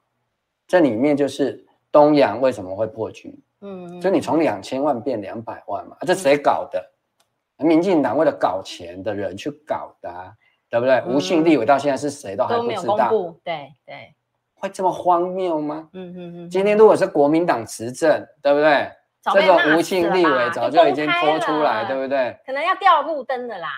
[0.68, 3.36] 这里面就是东阳为什么会破局？
[3.62, 6.88] 嗯，就你从两千万变两百万嘛，这谁搞的？
[7.58, 10.36] 民进党为了搞钱的人去搞的，
[10.70, 11.02] 对不对？
[11.08, 13.10] 吴信立委到现在是谁都还不知道，
[13.44, 14.14] 对对，
[14.54, 15.90] 会这么荒谬吗？
[15.94, 16.50] 嗯嗯嗯。
[16.52, 18.92] 今天如果是国民党执政，对不对？
[19.34, 22.38] 这个吴姓立委早就已经拖出来，对不对？
[22.46, 23.70] 可能要掉路灯的啦。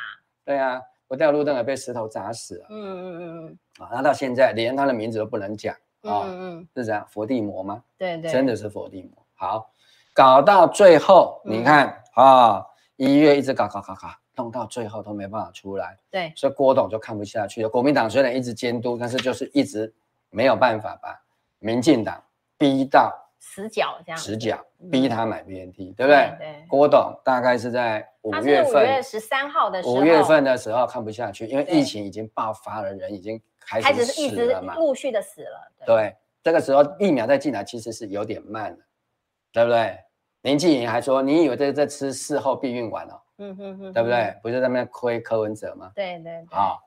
[0.45, 2.65] 对啊，不掉路灯也被石头砸死了。
[2.69, 3.59] 嗯嗯嗯嗯。
[3.79, 5.73] 啊，那到现在连他的名字都不能讲。
[6.01, 7.83] 啊，嗯嗯，是这样，佛地魔吗？
[7.97, 9.11] 对对，真的是佛地魔。
[9.35, 9.69] 好，
[10.13, 15.97] 搞到最后，你看啊，一月一直搞搞搞搞，弄到最后都没办法出来。
[16.09, 17.67] 对，所以郭董就看不下去了。
[17.69, 19.93] 国民党虽然一直监督，但是就是一直
[20.29, 21.19] 没有办法把
[21.59, 22.23] 民进党
[22.57, 26.35] 逼到死角这样，死角逼他买 BNT，对不对？
[26.37, 26.65] 对。
[26.69, 33.41] 郭董大概是在五月份，五月十三号的时候，五月份的时候看不下去，因为疫情已经爆发了，人已经。
[33.71, 38.83] 开始是一直陆续的死了，对，对，这个时候疫苗再进来其实是有点慢的，
[39.51, 39.95] 对不对？
[40.41, 43.21] 林静颖还说，你以为这在吃事后避孕丸哦？
[43.37, 44.35] 嗯哼哼，对不对？
[44.41, 45.91] 不是在那边亏柯文哲吗？
[45.93, 46.57] 对对对。
[46.57, 46.77] 啊、哦，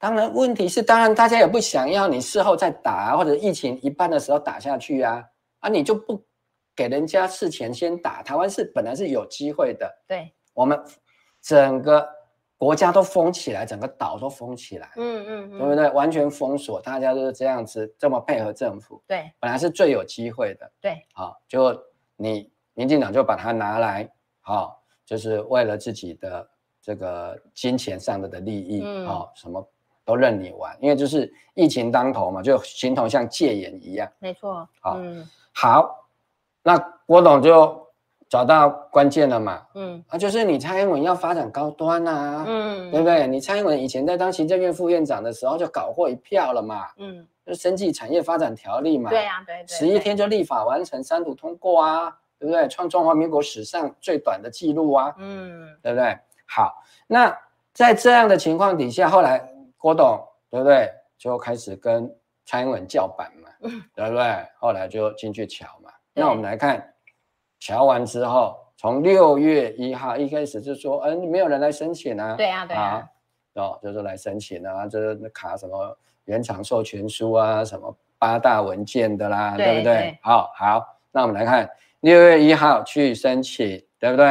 [0.00, 5.22] 当然问题是，当然大家也不想要你事后再打啊，或者疫情一半的时候打下去啊，
[5.60, 6.20] 啊，你就不
[6.74, 10.82] 给人家事前先打，台湾是本来是有机会的，对，我们
[11.40, 12.18] 整个。
[12.60, 15.88] 国家都封起来，整个岛都封起来，嗯嗯，对不对？
[15.92, 21.74] 完全封锁，大家都是这样子，这么配合政府，对，本来是最有机会的，对，好，就
[22.16, 24.06] 你民进党就把它拿来，
[24.42, 26.50] 好，就是为了自己的
[26.82, 29.66] 这个金钱上的的利益，好，什么
[30.10, 34.98] 都任你玩，因为就是疫情当头嘛，就形同像戒严一样，没错，好，
[35.52, 36.08] 好，
[36.62, 37.78] 那郭董就。
[38.30, 39.60] 找到关键了嘛？
[39.74, 43.26] 嗯，啊，就是你蔡英文要发展高端啊，嗯，对不对？
[43.26, 52.68] 你蔡英文以前在当行政院副院长的时候就搞过一票了嘛，嗯，就生技产业发展条例嘛，对呀，对对，十一天就立法完成三读通过啊，对不对？
[52.68, 56.16] 创中华民国史上最短的记录啊，嗯，对不对？
[56.46, 56.72] 好，
[57.08, 57.36] 那
[57.72, 59.44] 在这样的情况底下，后来
[59.80, 60.88] 郭董对不对？
[61.18, 62.08] 就开始跟
[62.44, 63.48] 蔡英文叫板嘛，
[63.94, 64.46] 对不对？
[64.58, 66.86] 后来就进去瞧嘛，那我们来看。
[67.62, 72.34] 瞧完之后，从六月一号一开始就说，嗯，没有人来申请啊。
[72.34, 73.06] 对啊，对啊，
[73.52, 79.94] 哦，就是来申请啊，就是卡什么原厂授权书啊，什么八大文件的啦，对，对不对？
[79.94, 81.68] 对好好，那我们来看
[82.00, 84.26] 六月一号去申请，对不对？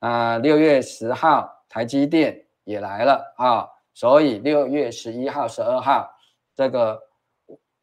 [0.00, 6.08] 啊、呃，六月十号台积电也来了啊、哦，所以六月十一号、十二号
[6.54, 7.02] 这个。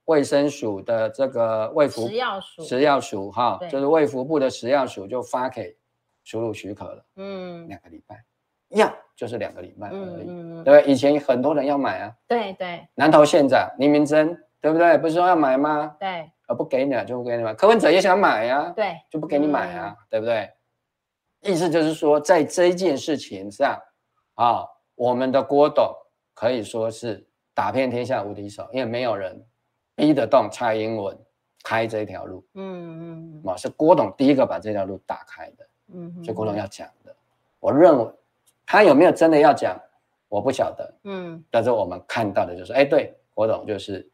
[0.05, 5.75] 卫生署的这个卫福食药署，食药署哈，就是卫福部的食药署就发给
[6.23, 8.23] 输入许可了，嗯，两个礼拜，
[8.69, 14.95] 要就是两个礼拜而已，嗯嗯、对，以前很多人要买啊，对对，南投县长林明珍，对不对？
[14.99, 15.95] 不是说要买吗？
[15.99, 20.47] 对，而不给你了就不给你买，柯文哲也想买呀、啊，对，就不给你买啊，嗯、对不对？
[21.41, 23.75] 意思就是说，在这一件事情上
[24.35, 25.91] 啊，我们的郭董
[26.35, 27.25] 可以说是
[27.55, 29.43] 打遍天下无敌手，因为没有人。
[29.97, 31.17] 逼得动蔡英文
[31.63, 37.15] 开这条路，嗯嗯，是郭董第一个把这条路打开的，嗯，所以郭董要讲的，
[37.61, 38.11] 我认为
[38.65, 39.79] 他有没有真的要讲，
[40.27, 44.05] 我不晓得，嗯，但是我们看到的就是，哎，对，郭董就是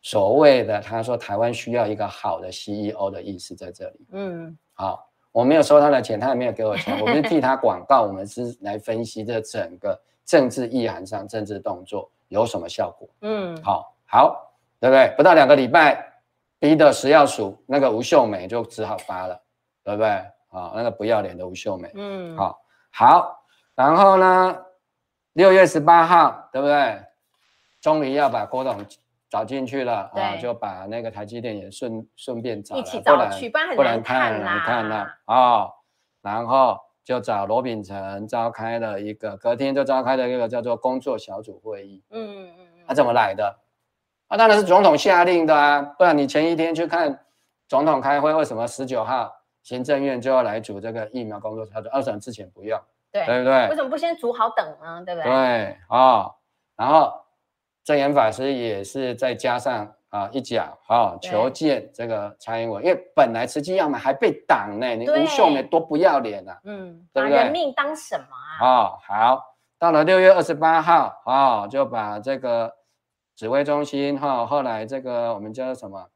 [0.00, 14.42] 所谓的他说台湾需要一个好的 CEO 的意思在这里，嗯，好，我没有收他的钱，他也没有给我钱，我们是替他广告，我们是来分析这整个政治意涵上政治动作有什么效果，嗯，好，好。
[14.78, 15.14] 对不对？
[15.16, 16.06] 不到两个礼拜，
[16.58, 19.40] 逼的食药署那个吴秀美就只好发了，
[19.82, 20.08] 对不对？
[20.08, 22.60] 啊、哦，那个不要脸的吴秀美，嗯，好，
[22.92, 23.42] 好，
[23.74, 24.54] 然后呢，
[25.32, 27.02] 六月十八号，对不对？
[27.80, 28.84] 终于要把郭董
[29.30, 35.72] 找进去了，啊就把那个台积电也顺顺便找了，一起找去，不然不然太难看了啊、哦。
[36.20, 43.56] 然后就找罗秉成召开了一个，隔天就召开了一个叫做工作小组会议，嗯嗯嗯，他怎么来的？
[44.26, 47.24] 啊，当然是总统下令的啊，不然你前一天去看
[47.68, 49.32] 总统开会，为什么十九号
[49.62, 51.88] 行政院就要来组这个疫苗工作小组？
[51.90, 52.76] 二审之前不用，
[53.12, 53.68] 对，对不对？
[53.68, 55.00] 为什么不先组好等呢？
[55.06, 55.30] 对不对？
[55.30, 56.34] 对啊、哦，
[56.74, 57.12] 然后
[57.84, 67.36] 证严法师也是再加上啊一脚啊求见这个蔡英文，因为本来慈济要买还被挡呢，你吴秀梅多不要脸啊，嗯，对不对？
[67.36, 68.26] 把人命当什么
[68.60, 68.64] 啊？
[68.64, 72.74] 哦，好，到了六月二十八号啊、哦，就把这个
[73.34, 76.08] 指挥中心哈、哦，后来这个我们叫什么？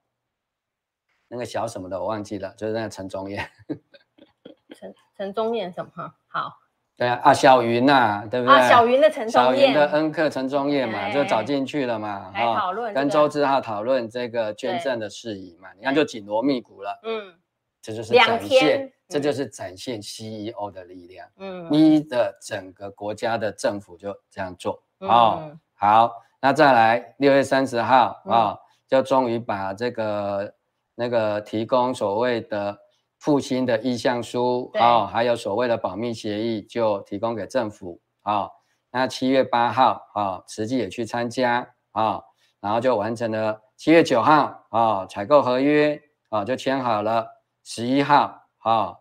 [1.29, 3.49] 那个小什么的我忘记了，就是那个陈忠燕。
[4.75, 6.15] 陈陈忠燕什么？
[6.29, 6.59] 好。
[7.01, 8.55] 对啊，啊小云呐、啊，对不对？
[8.55, 17.33] 啊小云的陈小云的恩客陈宗彦嘛，就找进去了嘛，还讨跟周志浩讨论这个捐赠的事宜嘛，你看就紧锣密鼓了，嗯，
[17.81, 28.33] 这就是展现，嗯、这就是展现 CEO 的力量，嗯，你的整个国家的政府就这样做，嗯、哦，好，那再来六月三十号啊、嗯。
[28.33, 30.53] 哦，就终于把这个
[30.95, 32.79] 那个提供所谓的。
[33.21, 38.51] 复兴的意向书啊、哦，还有所谓的保密协议，就提供给政府啊、哦。
[38.91, 41.59] 那七月八号啊，慈济也去参加
[41.93, 42.25] 啊、哦，
[42.61, 43.61] 然后就完成了。
[43.77, 45.95] 七月九号啊，采、哦、购合约
[46.31, 47.27] 啊、哦，就签好了。
[47.63, 48.97] 十一号啊、哦，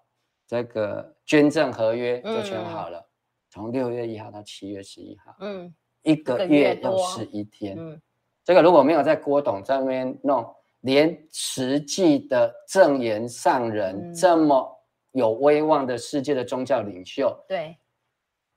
[0.46, 3.10] 这个捐赠合约就签好了。
[3.50, 7.78] 从六、嗯、月一号到七月十一号，嗯，一个月又十一天。
[7.80, 8.02] 嗯，
[8.44, 10.46] 这个如果没有在郭董在那边弄。
[10.82, 14.80] 连实际的证言上人、嗯、这么
[15.12, 17.76] 有威望的世界的宗教领袖，对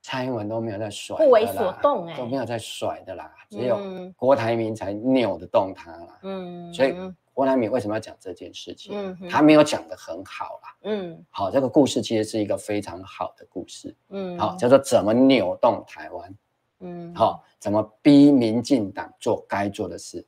[0.01, 3.79] 蔡英文都没有在甩，不为所动哎、欸，都没有在甩的啦，只有
[4.15, 6.19] 郭台铭才扭得动他啦。
[6.23, 6.93] 嗯，所以
[7.33, 8.93] 郭台铭为什么要讲这件事情？
[8.95, 10.75] 嗯，他没有讲得很好啦。
[10.83, 13.95] 嗯，好，这个故事其实是一个非常好的故事。
[14.09, 16.35] 嗯，好，叫做怎么扭动台湾。
[16.81, 20.25] 嗯，好，怎么逼民进党做该做的事。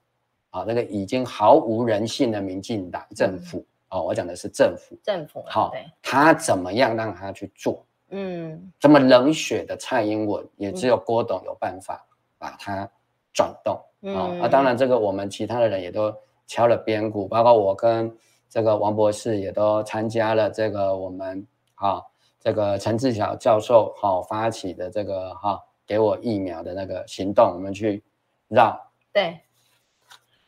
[0.55, 3.57] 好，那个已经毫无人性的民进党政府，
[3.89, 7.85] 嗯、哦，我讲的是政府，政府，好，他怎么样让他去做？
[8.11, 12.01] 嗯，这么冷血的蔡英文，也只有郭董有办法
[12.37, 12.89] 把他
[13.33, 13.77] 转动。
[14.03, 16.15] 嗯，啊、哦，当然这个我们其他的人也都
[16.47, 18.09] 敲了边鼓，包括我跟
[18.47, 22.03] 这个王博士也都参加了这个我们啊、哦，
[22.39, 28.01] 这个陈志晓教授好、哦、发起的这个哈、哦，给我疫苗的那个行动，我们去
[28.47, 28.79] 绕。
[29.11, 29.37] 对。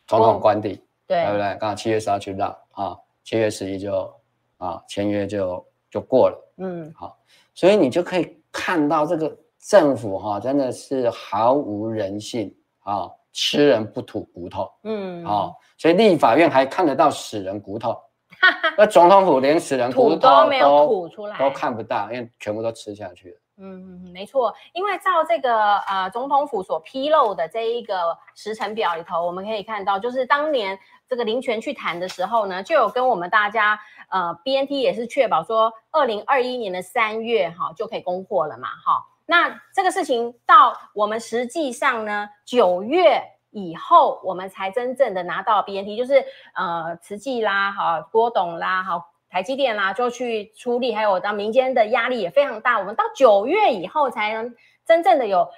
[0.08, 1.58] 总统官邸，对，对不对？
[1.60, 4.14] 刚好七月十号去绕啊，七月十一就
[4.58, 7.18] 啊签约就就过了，嗯，好，
[7.53, 17.95] 所以你就可以看到这个政府哈、啊，真的是毫无人性啊，吃人不吐骨头，嗯，啊，所以立法院还看得到死人骨头，
[18.78, 23.38] 那总统府连死人骨头都，都没有吐出来，都看不到，因为全部都吃下去了。
[23.60, 30.78] 嗯，没错，因为照这个呃总统府所披露的这一个时程表里头，我们可以看到，就是当年
[31.10, 33.80] 这个林权去谈的时候呢，就有跟我们大家
[34.10, 49.03] 呃 BNT 也是确保说，二零二一年的三月哈就可以供货了嘛，哈，那这个事情到我们实际上呢九月以后，我们才真正的拿到 BNT，就是呃慈济啦，哈郭董啦，哈。
[49.30, 52.80] 台积电啦，就去出力，还有当民间的压力也非常大。
[52.80, 54.55] 我们到九月以后才能
[54.86, 55.49] 真正的有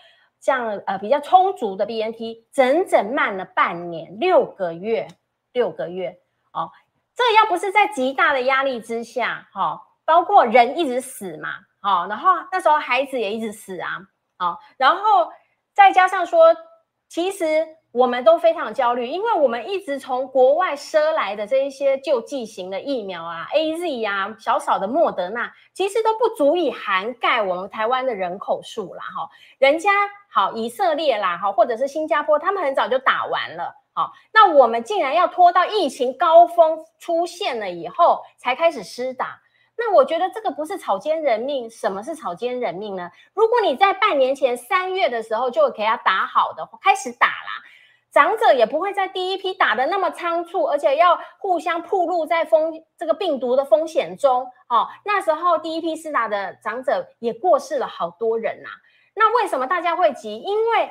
[0.41, 5.07] 这样呃比较充足的 BNT，整整慢了半年，六个月，
[5.53, 6.17] 六个月
[6.51, 6.71] 哦。
[7.15, 11.49] 这要不是在极大的压力之下，哈、包括人一直死嘛，
[11.81, 13.99] 好、然后那时候孩子也一直死啊，
[14.37, 15.29] 好、哦，然后
[15.73, 16.55] 再加上说，
[17.07, 17.67] 其实。
[17.91, 29.03] 我们都非常焦虑，因为我们一直从国外赊来的这一些救济型的疫苗啊，AZ 啊，小小的莫德纳，其实都不足以涵盖我们台湾的人口数啦。
[29.03, 29.27] 哈，
[29.57, 29.89] 人家
[30.31, 33.73] 好，以色列啦，哈，或者是新加坡，他们很早就打完了。
[33.93, 39.41] 好，那我们竟然要拖到疫情高峰出现了以后才开始施打。
[39.75, 43.09] 那我觉得这个不是草菅人命，什么是草菅人命呢？
[43.33, 47.63] 如果你在半年前三月的时候就给他打好的，开始打啦。
[48.11, 54.47] 长者也不会在第一批打得那么仓促，而且要互相暴露在风这个病毒的风险中。
[54.67, 58.69] 哦，那时候第一批施打的长者也过世了好多人呐、
[59.15, 60.39] 那为什么大家会急？
[60.39, 60.89] 因为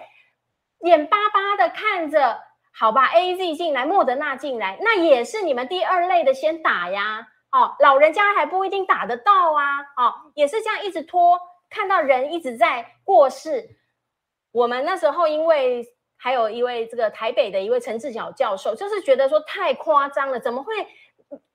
[0.82, 2.40] 眼巴巴的看着，
[2.72, 7.26] 好吧，AZ 进来，莫德纳进来，那也是你们第二类的先打呀。
[7.50, 9.80] 哦，老人家还不一定打得到啊。
[9.96, 11.36] 哦，也是这样一直拖，
[11.68, 13.76] 看到人一直在过世。
[14.52, 15.84] 我们那时候因为。
[16.18, 20.74] 还有一位这个台北的一位陈志小教授，就是觉得说太夸张了，怎么会？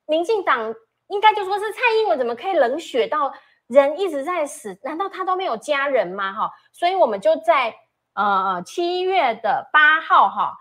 [0.06, 0.74] 民进党
[1.08, 3.32] 应该就说是蔡英文，怎么可以冷血到
[3.66, 4.78] 人一直在死？
[4.82, 6.32] 难道他都没有家人吗？
[6.32, 7.74] 哈，所以我们就在
[8.14, 10.54] 呃七月的八号哈，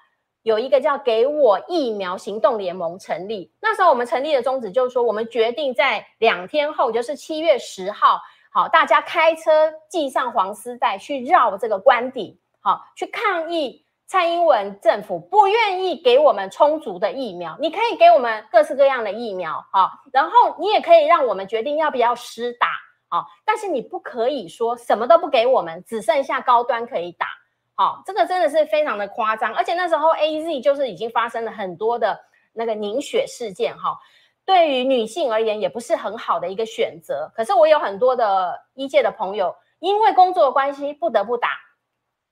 [0.43, 3.51] 有一个叫“给我疫苗行动联盟”成立。
[3.61, 13.82] 那时候我们成立的宗旨就是说，我们决定在两天后，就是七月十号，好，大家开车系上黄丝带去绕这个官邸，好，去抗议。
[14.13, 22.67] 蔡英文政府不愿意给我们充足的疫苗，你可以给我们各式各样的疫苗，好，然后你也可以让我们决定要不要施打，
[23.09, 27.25] 好，但是你不可以说什么都不给我们，只剩下高端可以打，
[27.73, 32.19] 好，这个真的是非常的夸张，而且那时候 AZ 就是已经发生了很多的
[32.53, 33.97] 那个凝血事件，哈，
[34.45, 37.31] 对于女性而言也不是很好的一个选择。
[37.35, 41.49] 可是我有很多的医界的朋友，因为工作关系不得不打。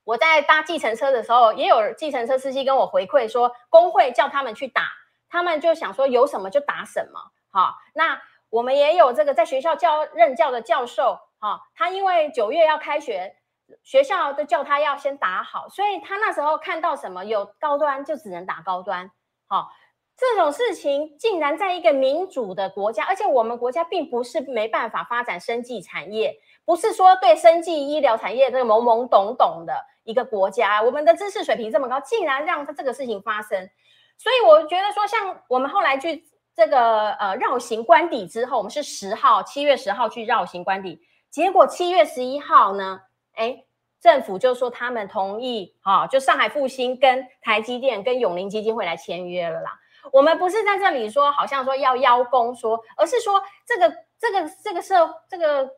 [0.04, 4.82] 我在搭计程车的时候，也有计程车司机跟我回馈说，工会叫他们去打，
[5.28, 7.20] 他们就想说有什么就打什么。
[7.50, 13.36] 好，那我们也有这个在学校教任教的教授，哈，他因为九月要开学，
[13.82, 19.10] 学校都叫他要先打好，所以他那时候看到什么有高端就只能打高端。
[19.46, 19.70] 好，
[20.16, 29.74] 这种事情竟然在一个民主的国家，而且我们国家并不是没办法发展生技产业，不是说对生技医疗产业这个懵懵懂懂的。
[30.04, 33.70] 一个国家，我们的知识水平这么高，竟然让他这个事情发生，
[34.18, 36.24] 所以我觉得说，像我们后来去
[36.56, 41.00] 这个呃绕行官邸之后，我们是十号七月十号去绕行官邸，
[41.30, 43.00] 结果七月十一号呢，
[43.34, 43.62] 哎，
[44.00, 49.78] 政府就说他们同意，哈、就上海复星跟台积电跟永龄基金会来签约了啦。
[50.12, 53.88] 我们不是在这里说，好像说要邀功说，而是说这个
[54.18, 55.70] 这个这个社这个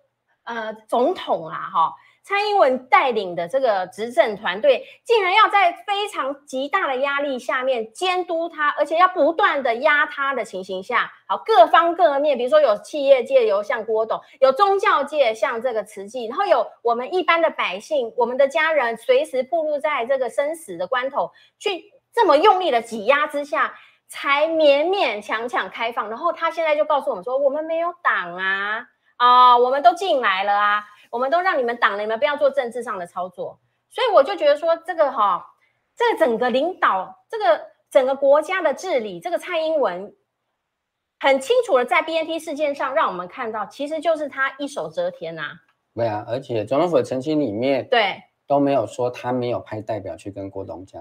[0.45, 23.75] 呃总统啊，哈、蔡英文带领的这个执政团队，竟然要在非常极大的压力下面监督他，而且要不断的压他的情形下，好，各方各面，比如说有企业界，有像郭董，有宗教界，像这个慈济，然后有我们一般的百姓，我们的家人，随时暴露在这个生死的关头，去这么用力的挤压之下，
[24.09, 26.09] 才勉勉强强开放。
[26.09, 28.87] 然后他现在就告诉我们说，我们没有党啊，
[29.25, 30.85] 啊、呃，我们都进来了啊。
[31.11, 35.45] 我们都让你们挡了，你们不要做政治上的操作，所以我就觉得说，这个哈、哦，
[35.95, 40.13] 这个整个领导，这个整个国家的治理，这个蔡英文
[41.21, 45.53] 很清楚的在 BNT 事件上，让我们看到，其实就是他一手遮天呐、啊。
[45.95, 51.01] 对啊，而且总统府的澄清里面，对都没有说他没有派代表去跟郭董讲。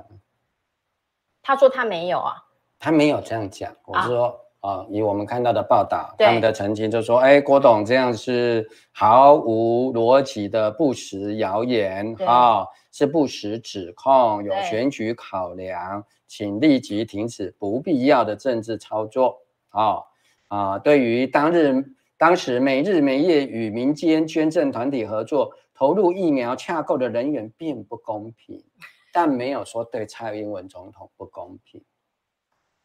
[1.42, 2.36] 他说他没有啊，
[2.78, 4.43] 他没有这样讲，我是说。
[4.64, 19.38] 啊啊，以我们看到的报道，他们的澄清就说：“哎，郭董这样是毫无逻辑的不实谣言，啊、哦，是不实指控，有选举考量，对请立即停止不必要的政治操作。
[19.72, 20.01] 哦”
[20.47, 21.84] 啊，对于当日
[22.18, 28.64] 当时没日没夜与民间捐赠团体合作，投入疫苗洽购的人员并不公平，
[29.11, 31.84] 但没有说对蔡英文总统不公平。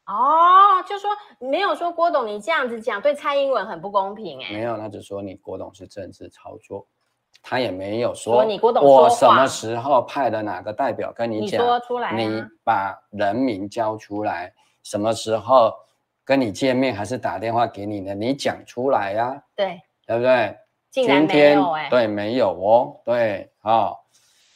[0.09, 6.87] 哦，就说没有说郭董你这样子讲对蔡英文很不公平哎，没有，他只说你郭董是政治操作，
[7.43, 14.51] 他也没有说，说你郭董我什么时候派的哪个代表跟你讲，你说出来，你把人名交出来，
[14.83, 15.75] 什么时候
[16.25, 20.57] 跟你见面还是打电话给你呢，你讲出来呀、啊，对，对不对？
[20.91, 23.97] 竟然没有哎，对，没有哦，对，好、哦。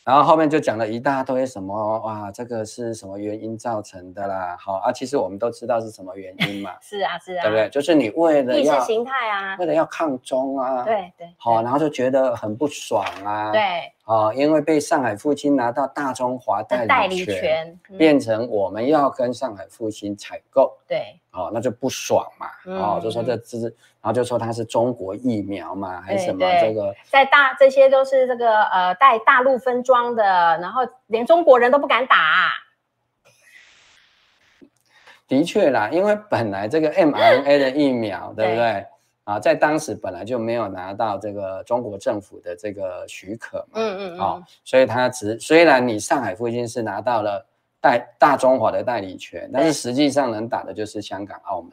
[0.05, 4.57] 然后后面就讲了一大堆什么哇，这个是什么原因造成的啦？
[4.59, 6.73] 好啊，其实我们都知道是什么原因嘛。
[6.83, 7.69] 是啊，是啊，对不对？
[7.69, 13.61] 就是你为了意识形态啊，为了要抗中啊，对对，好，然后就觉得很不爽啊，对，
[14.05, 21.19] 啊，因为被上海复星拿到大中华代理权，变成我们要跟上海复星采购，对。
[21.31, 32.17] 哦，那就不爽嘛，嗯、哦，就说这这是，然后就说它是中国疫苗嘛，还是什么这个，在大这些都是这个呃带大陆分装的，然后连中国人都不敢打。
[35.27, 38.87] 的确啦，因为本来这个 mRNA 的疫苗，对不对？
[39.25, 47.47] 啊，在当时本来就没有拿到这个中国政府的这个许可嘛，嗯嗯嗯，哦，所以他只虽然你上海复星是拿到了。
[47.85, 51.73] 代大中华的代理权，但是实际上能打的就是香港、澳门。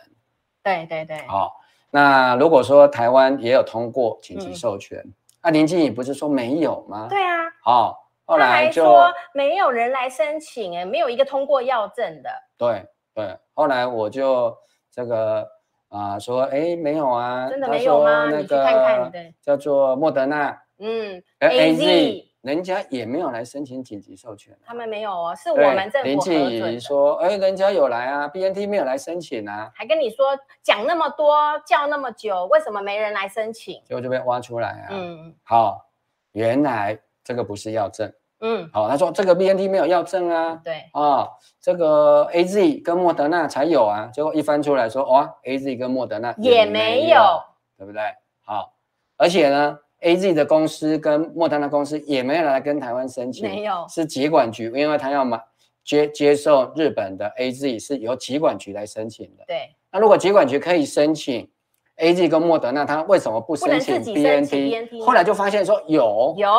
[0.63, 1.19] 对对对。
[1.27, 1.51] 好、哦，
[1.91, 7.05] 那如果说台湾也有通过紧急授权，嗯、啊，林静仪不是说没有吗？
[7.07, 7.35] 对啊。
[7.61, 7.93] 好、哦，
[8.25, 12.29] 后来就说没有人来申请，哎，没有一个通过要证的。
[12.57, 14.57] 对对，后来我就
[14.91, 15.47] 这个
[15.89, 18.25] 啊、呃、说，哎，没有啊，真的没有吗？
[18.25, 22.25] 那个、你去看看，对，叫做莫德纳，嗯，A Z。
[22.41, 26.07] 人家也没有来申请紧急授权，他们没有哦，是我们政府。
[26.07, 30.27] 林静仪说：“哎，人家有来啊，BNT 没有来申请啊。”还跟你说
[30.63, 31.35] 讲那么多，
[31.65, 33.81] 叫那么久，为什么没人来申请？
[33.83, 34.87] 结果就被挖出来啊。
[34.91, 35.89] 嗯，好，
[36.31, 38.09] 原来这个不是药证。
[38.41, 40.59] 嗯，好，他说这个 BNT 没有药证啊。
[40.63, 41.27] 对啊，
[41.61, 44.09] 这个 AZ 跟莫德纳才有啊。
[44.13, 47.41] 结果一翻出来说，哇，AZ 跟莫德纳也没有，
[47.77, 48.01] 对不对？
[48.45, 48.73] 好，
[49.17, 49.79] 而且呢。
[50.01, 55.37] A Z 的公司跟莫德纳公司也没有来跟台湾申请，没有，是疾管局，因为他要买
[55.83, 59.43] 接接受日本的 AZ 是由疾管局来申请的。
[59.45, 59.75] 对。
[59.91, 61.51] 那如果疾管局可以申请
[61.97, 66.49] AZ 跟莫德纳，他为什么不申请 BNT 后来就发现说有有，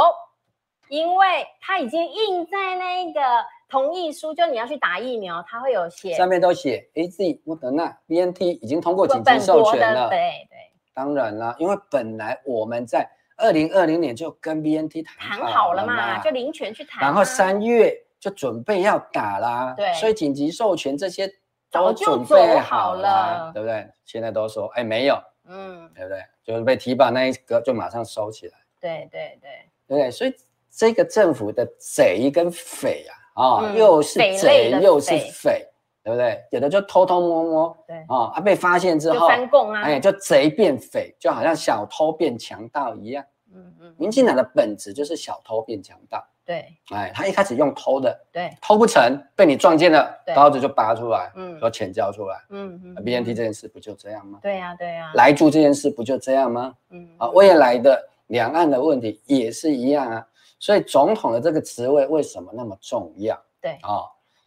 [0.90, 3.20] 因为它已经印在那个
[3.68, 10.08] 同意书，就你要去打疫苗，它会有写，上面都写 AZ、莫德纳、BNT 已经通过紧急授权了。
[10.08, 10.18] 对
[10.50, 10.58] 对。
[10.92, 21.32] 当然啦，因为本来我们在二零二零年就跟 BNT 谈谈好了嘛，就临权去谈，然后三月就准备要打啦，对，所以紧急授权这些
[21.70, 23.88] 都准备好了，对不对？
[24.04, 25.16] 现在都说哎没有，
[25.46, 26.20] 嗯，对不对？
[26.42, 29.50] 就是被提拔那一个就马上收起来，对对对，
[29.86, 30.10] 对不对？
[30.10, 30.34] 所以
[30.70, 33.04] 这个政府的贼跟匪
[33.34, 35.66] 啊，啊，又是贼又是匪。
[36.02, 36.42] 对不对？
[36.50, 43.22] 有的就偷偷摸摸，对啊，啊被发现之后，翻供啊，哎，就贼变匪，就好像小偷变强盗一样。
[43.52, 46.26] 嗯嗯，民进党的本质就是小偷变强盗。
[46.42, 54.38] 对，哎，他一开始用偷的，对，偷不成，被你撞见了，刀子就拔出来，嗯，说钱交出来，嗯嗯，BNT 这件事不就这样吗？
[54.40, 56.74] 对呀对呀，莱猪这件事不就这样吗？
[56.88, 60.26] 嗯，啊，未来的两岸的问题也是一样啊。
[60.60, 63.36] 所以总统的这个职位为什么那么重要？
[63.60, 64.02] 对，啊。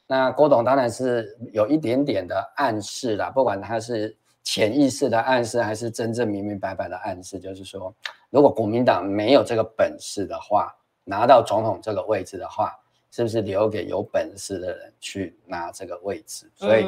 [0.06, 7.92] 那郭董当然是有一点点的暗示啦，不管他是潜意识的暗示，还是真正明明白白的暗示，就是说，
[8.30, 12.78] 如果国民党没有这个本事的话，拿到总统这个位置的话，
[13.12, 16.52] 是不是留给有本事的人去拿这个位置？
[16.54, 16.86] 所以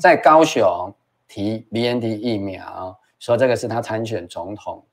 [0.00, 0.92] 在高雄
[1.28, 4.84] 提 BNT 疫苗，说这个是他参选总统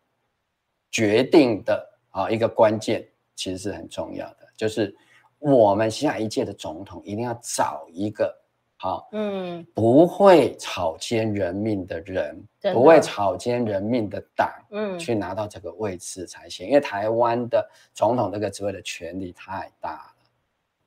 [0.92, 3.08] 决定的啊一个关键，
[3.42, 4.96] 其实是很重要的，就是。
[5.44, 8.32] 我们下一届的总统一定要找一个
[8.78, 12.40] 好，嗯，不会草菅人命的人，
[12.72, 16.68] 不会草菅人命的党，嗯，去拿到这个位置才行。
[16.68, 20.14] 因为台湾的总统这个职位的权力太大了。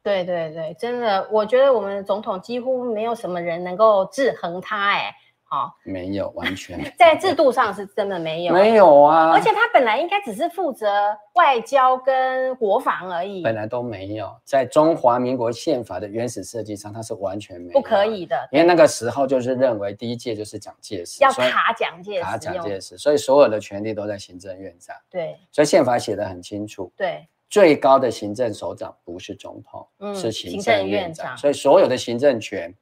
[0.05, 5.13] 对对对，真的，我觉得我们的总统几乎没有什么人能够制衡他，哎。
[5.51, 6.81] 哦，没有，完全。
[6.99, 9.31] 在制度上是真的没有，没有啊！
[9.33, 10.87] 而且他本来应该只是负责
[11.35, 32.75] 外交跟国防而已，本来都没有，在中华民国宪法的原始设计上，他是完全没有不可以的，因为那个时候就是认为第一届就是蒋介石，要卡蒋介石，卡蒋介石，所以所有的权力都在行政院长，对，所以宪法写的很清楚，对，最高的行政首长不是总统，嗯，是行政院长，所以所有的行政权。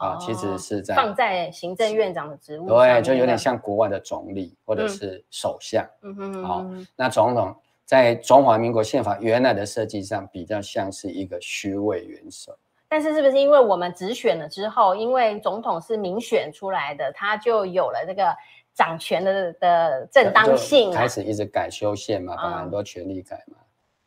[0.00, 5.86] 啊，其实是在放在行政院长的职务，对，就有点像国外的总理或者是首相。
[6.02, 12.56] 嗯哼，好，那总统在中华民国宪法原来的设计上，比较像是一个虚位元首。
[12.88, 18.34] 但是，是不是因为我们直选了之后，因为总统是民选出来的，他就有了这个
[18.74, 23.58] 掌权的的正当性，开始一直改修宪嘛，把很多权力改嘛。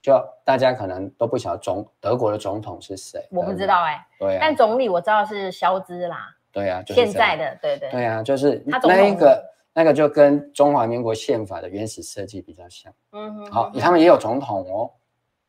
[0.04, 4.06] 就大家可能都不晓得总德国的总统是谁，我不知道哎、欸。
[4.20, 6.28] 对啊，但总理我知道是肖兹啦。
[6.52, 9.44] 对啊，就是、现在的对对对啊，就是那一个
[9.74, 12.94] 那个就跟中华民国宪法的原始设计比较像。
[13.14, 14.92] 嗯哼，好，他们也有总统哦。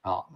[0.00, 0.28] 好，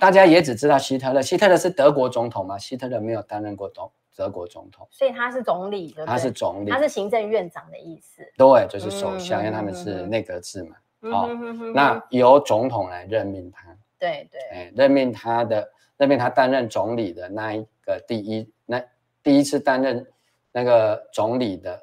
[0.00, 2.58] 大家也只知道希特勒，希特勒是德国总统吗？
[2.58, 8.22] 希特勒没有担任过总德国总统，所以他是总理对对，他是总理，他是行政院长的意思。
[8.36, 10.74] 对，就是首相，因为他们是内阁制嘛。
[11.10, 11.30] 好、哦，
[11.74, 18.82] 那由总统来任命他，对对，哎，任命他的任命他担任总理的那一个第一那
[19.22, 20.06] 第一次担任
[20.52, 21.82] 那个总理的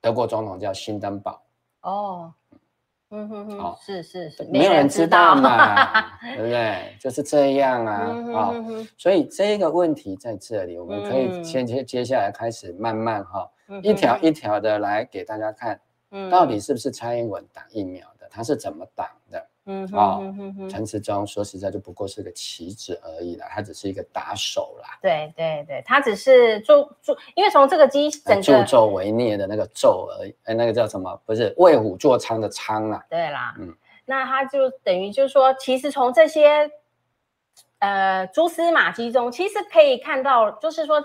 [0.00, 1.42] 德国总统叫辛登堡。
[1.82, 2.32] 哦，
[3.10, 6.96] 嗯哼哼，哦、是是是，没有人知道嘛， 对不对？
[6.98, 15.78] 就是这样啊，啊、嗯哦，所以这个问题在这里，我们可以先接接下来开始慢慢哈、哦，一条一条的来给大家看，
[16.30, 18.06] 到底是不是蔡英文打疫苗？
[18.32, 19.48] 他是怎么挡的？
[19.64, 20.18] 嗯啊，
[20.68, 24.98] 陈时中说实在就不过是个棋子而已啦，他只是一个打手啦。
[25.00, 31.14] 对对对，他只是助助，因为从这个机整个助纣为虐的那个纣而已，哎，那个叫什么？
[31.24, 33.04] 不是为虎作伥的伥啊。
[33.08, 33.72] 对啦，嗯，
[34.04, 36.68] 那他就等于就是说，其实从这些
[37.78, 41.00] 呃蛛丝马迹中，其实可以看到，就是说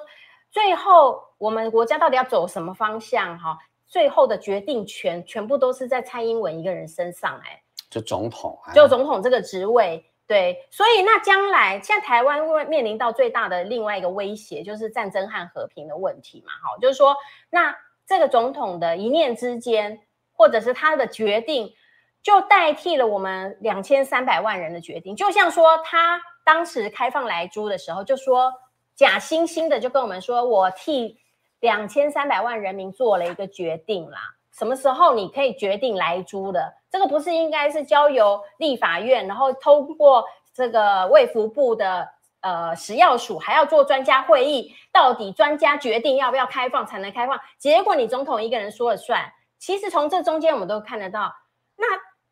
[0.49, 3.37] 最后我们国家到底要走什么方向？
[3.37, 3.59] 哈。
[3.87, 17.15] 最后的决定权全部都是在蔡英文一个人身上，哎，就总统，就总统这个职位，对，所以那将来现在台湾会面临到最大的另外一个威胁，就是战争和和平的问题嘛，哈，就是说，
[17.49, 17.73] 那
[18.05, 20.01] 这个总统的一念之间，
[20.33, 21.73] 或者是他的决定，
[22.21, 28.51] 就代替了我们两千三百万人的决定，就像说他当时开放莱猪的时候，就说
[28.95, 31.21] 假惺惺的就跟我们说，我替。
[31.59, 34.19] 两千三百万人民做了一个决定啦，
[34.51, 36.73] 什么时候你可以决定来租的？
[36.89, 42.07] 这个不是应该是交由立法院，然后通过这个卫福部的
[42.41, 47.39] 呃食药署还要做专家会议，到底专家决定要不要开放才能开放？
[47.57, 49.31] 结果你总统一个人说了算。
[49.59, 51.33] 其实从这中间我们都看得到，
[51.75, 51.87] 那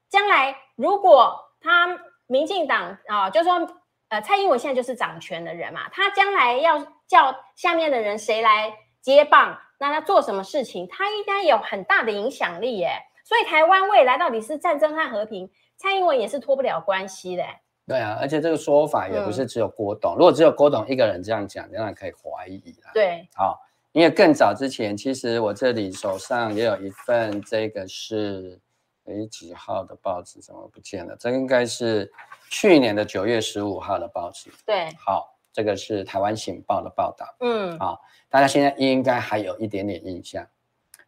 [0.10, 3.68] 将来如果他民进党啊，就是说
[4.10, 8.72] 呃蔡英文现在就是掌权的人嘛，他将来要叫下面的人谁来
[9.06, 12.90] 接棒，那他做什么事情，他应该有很大的影响力耶。
[13.24, 15.48] 所以台湾未来到底是战争和和平，
[15.78, 17.44] 蔡英文也是脱不了关系的。
[17.86, 22.90] 对啊，而且这个说法也不是只有郭董，嗯、如果只有郭董一个人这样讲，当然可以怀疑了。
[22.96, 28.60] 对，好，因为更早之前，其实我这里手上也有一份，这个是
[29.06, 30.42] 诶几号的报纸？
[30.42, 31.16] 怎么不见了？
[31.20, 32.12] 这应该是
[32.50, 34.50] 去年的九月十五号的报纸。
[34.66, 37.26] 对，好，这个是台湾醒报的报道。
[37.40, 40.46] 嗯，好，大家现在应该还有一点点印象。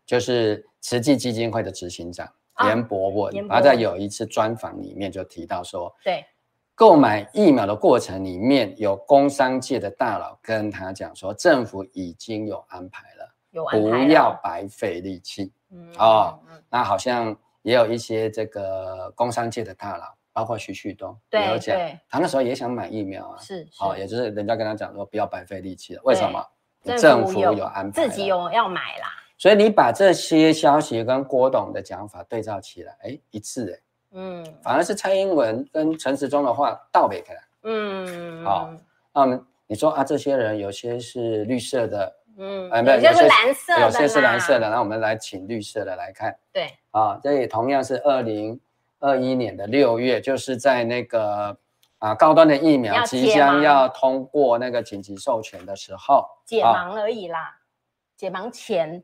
[0.05, 2.25] 就是慈济基金会的执行长
[2.63, 6.23] 严伯文，他在有一次专访里面就提到说，对，
[6.73, 15.51] 购买疫苗的过程里面有工商界的大佬跟他讲说，政府已经有安排了，有安排了，不要白费力气。
[15.71, 16.39] 嗯哦，
[16.69, 20.05] 那好像也有一些这个工商界的大佬，
[20.37, 21.75] 包括徐旭东也有讲，
[22.07, 26.45] 他那时候也想买疫苗啊，是，哦，也就是人家跟他讲说不要白费力气了，为什么？
[26.95, 29.07] 政府有安排，自己有要买啦。
[29.35, 33.79] 所以你把这些消息跟郭董的讲法对照起来，哎，一致哎，
[34.11, 38.69] 嗯，反而是蔡英文跟陈时中的话倒背开来，嗯，好，
[39.11, 48.59] 那我们你说啊，这些人有些是绿色的，嗯，哎，没有，有些是蓝色的，有些是蓝色的，那我们来请绿色的来看，对，啊，这也同样是二零
[48.99, 51.57] 二一年的六月，就是在那个
[51.99, 57.59] 啊高端的疫苗即将要通过那个紧急授权的时候，解盲而已啦，
[58.15, 59.03] 解盲前。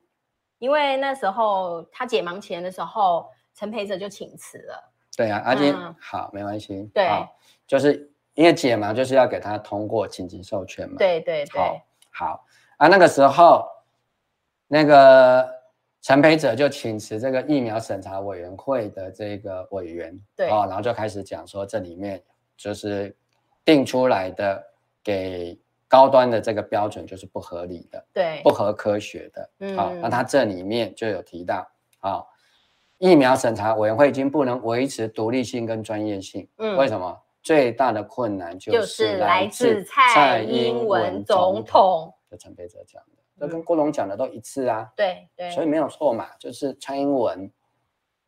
[0.59, 4.93] 因为那时候他解盲前的时候，陈培哲就请辞了。
[5.17, 6.89] 对啊，阿金、嗯、好，没关系。
[6.93, 7.27] 对，
[7.67, 10.95] 就是因为解盲就是要给他通过紧急授权嘛。
[10.97, 11.61] 对对对。
[12.13, 12.45] 好，好
[12.77, 13.67] 啊，那个时候
[14.67, 15.47] 那个
[16.03, 20.15] 陈培哲就请辞这个疫苗审查委员会的这个委员。
[20.35, 20.47] 对。
[20.49, 22.21] 哦，然后就开始讲说这里面
[22.55, 23.17] 就是
[23.65, 24.63] 定出来的
[25.03, 25.59] 给。
[25.85, 29.49] 高端的这个标准就是不合理的，对，不合科学的。
[29.59, 32.25] 嗯，好，那他这里面就有提到，啊，
[32.97, 36.49] 疫苗审查委员会已经不能维持独立性跟专业性。
[36.57, 37.15] 嗯，为什么？
[37.43, 42.11] 最大的困难就是来自蔡英文总统。
[42.27, 44.91] 就陈培哲讲的，这跟郭董讲的都一致啊。
[44.95, 47.51] 对对，所以没有错嘛，就是蔡英文。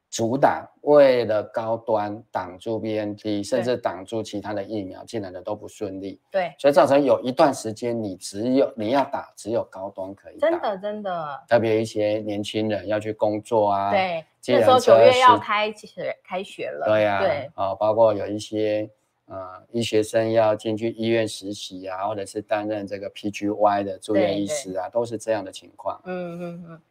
[0.08, 6.22] 阻挡为了高端挡住 BNT，甚至挡住其他的疫苗进来的都不顺利。
[6.32, 10.50] 对，所以造成有一段时间你只有你要打，只有高端可以打。
[10.50, 11.44] 真的真的。
[11.50, 13.92] 特别一些年轻人要去工作啊。
[13.92, 16.86] 对，那时候九月要开学开学了。
[16.86, 17.20] 对呀、啊。
[17.20, 17.52] 对。
[17.56, 18.90] 啊，包括有一些
[19.28, 26.02] 呃医学生要进去医院实习啊，或者是担任这个 PGY 的住院医师啊，都是这样的情况。
[26.06, 26.82] 嗯嗯嗯。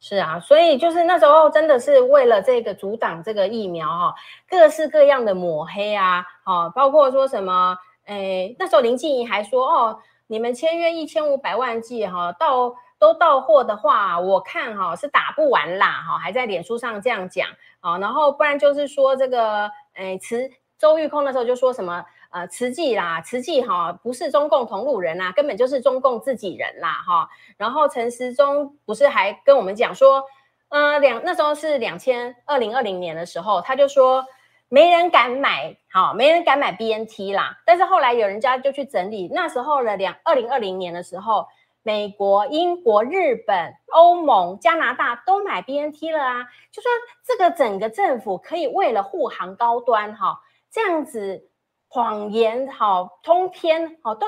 [0.00, 4.14] 是啊，所以就是那时候真的是为了这个阻挡这个疫苗哈，
[4.48, 9.98] 各式各样的抹黑啊，哦，包括说什么，诶，那时候林静怡还说哦，
[10.28, 17.48] 你们签约一千五百万剂哈，到都到货的话，我看哈是打不完啦哈，还在脸书上这样讲
[17.80, 20.48] 啊，然后不然就是说这个，诶，慈
[20.78, 22.04] 周玉空那时候就说什么。
[22.30, 27.26] 呃，慈济啦，慈济哈不是中共同路人呐，根本就是中共自己人啦哈。
[27.56, 30.22] 然后陈时中不是还跟我们讲说，
[30.68, 34.26] 呃，两那时候是两千二零二零年的时候，他就说
[34.68, 37.56] 没人敢买，哈，没人敢买 BNT 啦。
[37.64, 41.46] 但是后来有人家就去整理，那时候的两二零二零年的时候，
[41.82, 46.90] 美国、英国、日本、欧盟、加拿大都买 BNT 了啊，就说
[47.24, 50.38] 这个整个政府可以为了护航高端哈，
[50.70, 51.44] 这样子。
[51.90, 54.26] 谎言好通篇好都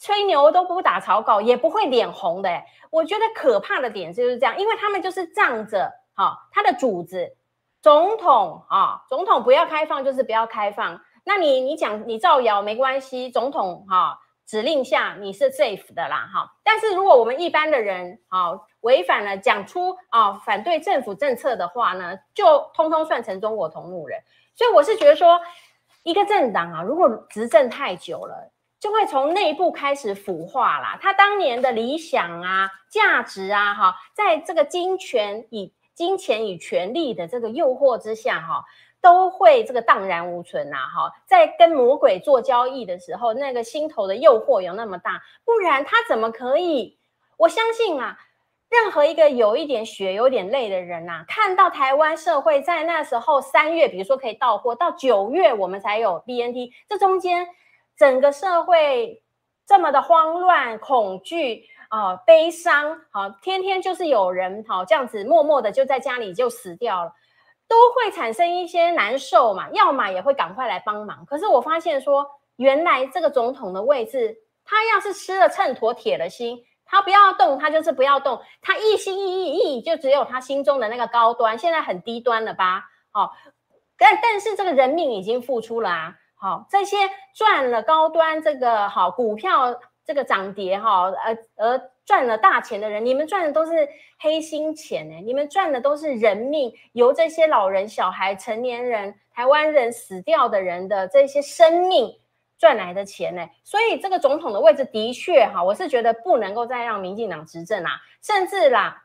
[0.00, 2.50] 吹牛都不打草稿，也不会脸红的。
[2.90, 7.36] 我觉得可怕的点就是这样，因为他们就是仗着哈他的主子
[7.80, 11.00] 总统啊，总统不要开放就是不要开放。
[11.22, 16.50] 那你你讲你造谣没关系，总统哈指令下你是 safe 的啦哈。
[16.64, 24.20] 但是如果我们一般的人啊违反了讲出啊反对政府政策的话呢，就通通算成中国同路人。
[24.60, 25.40] 所以我是觉得说。
[26.02, 28.50] 一个政党啊，如果执政太久了，
[28.80, 30.98] 就会从内部开始腐化啦。
[30.98, 38.64] 他当年的理想啊、价值啊，哈，在这个金钱以金钱与权力的这个诱惑之下，哈，
[39.02, 41.12] 都会这个荡然无存呐，哈。
[41.26, 46.98] 在跟魔鬼做交易的时候，那个心头的诱惑有那么大，不然他怎么可以？
[47.36, 48.18] 我相信啊。
[48.70, 57.48] 任何一个有一点血、有点泪的人呐、啊，看到台湾社会在那时候三月，比如说可以到货，到九月我们才有 BNT，这中间
[57.96, 59.24] 整个社会
[59.66, 67.12] 这么的慌乱、恐惧啊、悲伤，好、啊，天天就是有人好、这样子默默的就在家里就死掉了，
[67.66, 71.26] 都会产生一些难受嘛，要么也会赶快来帮忙。
[71.26, 76.64] 可是我发现说，原来这个总统的位置，他要是吃了秤砣铁了心。
[76.90, 78.40] 他不要动，他就是不要动。
[78.60, 81.56] 他一心一意意，就只有他心中的那个高端。
[81.56, 82.84] 现在很低端了吧？
[83.12, 83.30] 好、哦，
[83.96, 86.14] 但但是这个人命已经付出了啊。
[86.34, 86.96] 好、哦，这些
[87.34, 93.88] 赚了高端这个好、股票这个涨跌哈，而而赚了大钱的人，你们赚的都是
[94.18, 95.14] 黑心钱呢。
[95.24, 102.19] 你们赚的都是人命，由这些老人、小孩、成年人、台湾人死掉的人的这些生命。
[102.60, 103.48] 赚来的钱呢？
[103.64, 107.92] 所以这个总统的位置的确哈，我是觉得不能够再让民进党执政啊，
[108.22, 109.02] 甚至啦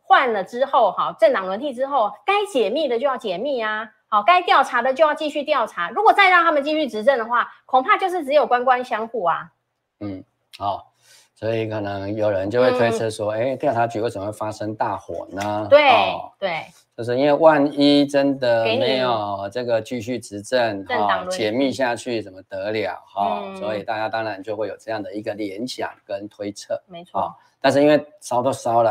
[0.00, 5.90] 换了之后哈，政党轮替之后，该解密的就要解密啊，好，该调查的就要继续调查。
[5.90, 9.50] 如果再让他们继续执政的话，恐怕就是只有官官相护啊。
[9.98, 10.22] 嗯，
[10.56, 10.91] 好，
[11.42, 15.66] 所以可能有人就会推测说，哎、嗯，调查局为什么会发生大火呢？
[15.68, 16.62] 对、哦、对。
[16.96, 23.56] 就是因为万一真的没有这个继续执政哈，解密下去怎么得了哈、嗯？
[23.56, 26.80] 所以大家当然就会有这样的一个联想跟推测。
[26.86, 27.34] 没错。
[27.60, 28.90] 但是因为烧都烧了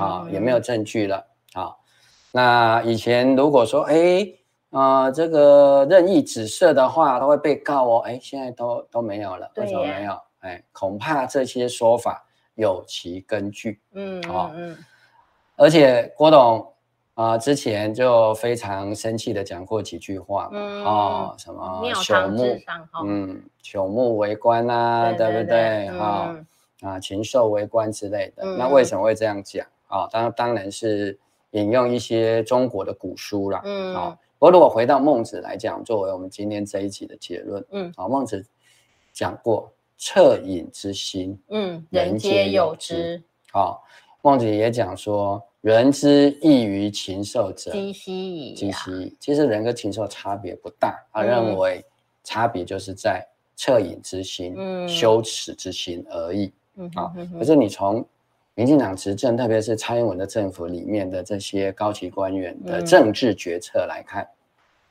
[0.00, 1.72] 啊、嗯，也没有证据了啊。
[2.32, 4.26] 那以前如果说哎
[4.70, 7.98] 啊这个任意指涉的话，都会被告哦。
[8.00, 10.20] 哎，现在都都没有了，为什么没有？
[10.44, 12.24] 哎，恐怕这些说法
[12.54, 13.80] 有其根据。
[13.92, 14.78] 嗯嗯嗯。
[15.56, 16.70] 而且郭董。
[17.16, 22.58] 啊、呃，之前就非常生气的讲过几句话，嗯，哦，什么朽木，
[23.04, 25.90] 嗯，朽木为官啊，对，对，对，对不对？
[25.96, 26.46] 哈、嗯
[26.82, 28.58] 哦，啊，禽兽为官之类的、嗯。
[28.58, 29.64] 那为什么会这样讲？
[29.86, 31.16] 啊、哦，当当然是
[31.52, 33.62] 引用一些中国的古书啦。
[33.64, 38.44] 嗯，啊、哦，不过如果回到孟子来讲，作为我们今天这一集的结论，嗯，啊、哦，孟子
[39.12, 43.22] 讲过恻隐之心，嗯，人皆有之。
[43.52, 43.72] 好、哦，
[44.22, 45.42] 孟子也讲说。
[45.60, 48.52] 人之异于禽兽者，几希矣。
[48.52, 49.16] 几希矣。
[49.18, 51.82] 其实人跟禽兽差别不大，他认为
[52.22, 53.26] 差别就是在
[53.56, 56.52] 恻隐之心、嗯、羞耻之心而已。
[56.74, 58.06] 嗯、啊、可是你从
[58.54, 64.28] 民进党执政，特别是蔡英文的政府里面的这些高级官员的政治决策来看，嗯、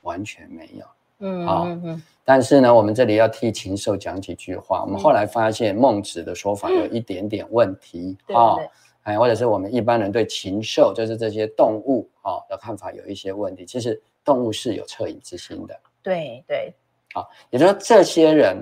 [0.02, 0.84] 完全没有。
[1.24, 2.02] 嗯啊嗯嗯。
[2.24, 4.82] 但是呢，我们这里要替禽兽讲几句话。
[4.82, 8.16] 我们后来发现孟子的说法有一点点问题。
[8.28, 8.54] 嗯、啊。
[8.54, 8.70] 对对对
[9.04, 13.66] 哎，或者是我们一般人对禽兽，就是这些动物啊的看法有一些问题。
[13.66, 15.78] 其实动物是有恻隐之心的。
[16.02, 16.72] 对对，
[17.12, 18.56] 好，也就是说这些人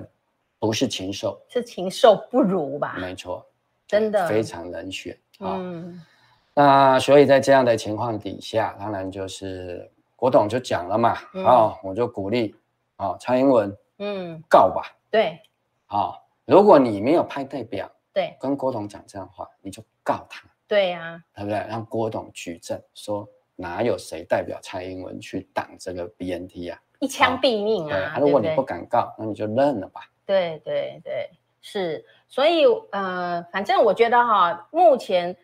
[0.58, 2.96] 不是禽兽，是禽兽不如吧？
[2.98, 3.46] 没错，
[3.86, 5.16] 真的非常冷血。
[5.38, 5.60] 啊，
[6.54, 9.88] 那所以在这样的情况底下，当然就是
[10.22, 12.54] 国董就讲了嘛，好、嗯，我就鼓励
[12.94, 14.96] 啊蔡英文，嗯，告吧。
[15.10, 15.36] 对，
[15.86, 17.90] 好，如果你没有派代表。
[18.12, 20.48] 对，跟郭董讲这样的话，你就告他。
[20.68, 21.58] 对呀、啊，对不对？
[21.68, 26.80] 让郭董举证说，哪有谁代表蔡英文去挡这个 BNT 啊？
[27.00, 28.12] 一枪毙命啊！
[28.14, 30.02] 啊，如果你不敢告，那你就认了吧。
[30.24, 31.28] 对对对，
[31.60, 32.06] 是。
[32.28, 35.36] 所以呃，反正我觉得哈，目前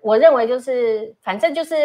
[0.00, 1.76] 我认为就是，反正就是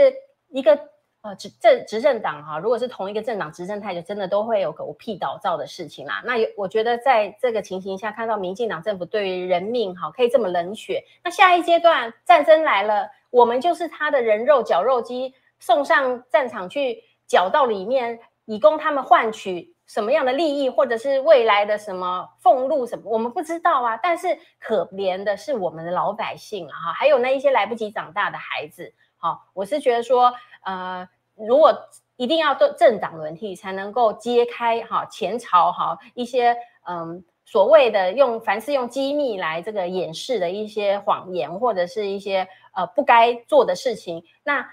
[0.47, 0.92] 一个。
[1.23, 6.21] 呃，执政执政党哈，如果是同一个政党执政太久，真的都会有狗屁倒灶的事情啦。
[6.25, 23.95] 那有，我觉得在这个情形下，看到民进党政府对于人命哈可以这么冷血，那下一阶段战争来了，我们就是他的人肉绞肉机，送上战场去绞到里面，以供他们换取什么样的利益，或者是未来的什么俸禄什么，我们不知道啊。
[23.95, 28.93] 但是可怜的是我们的老百姓啊，哈，还有那一些来不及长大的孩子。
[29.23, 30.33] 好，我是觉得说，
[30.65, 31.73] 呃，如果
[32.17, 36.53] 一定要政政党轮替才能够揭开哈前朝哈一些
[36.85, 42.45] 嗯所谓的用凡是用机密来这个掩饰的一些谎言或者是一些
[42.75, 44.69] 呃不该做的事情，那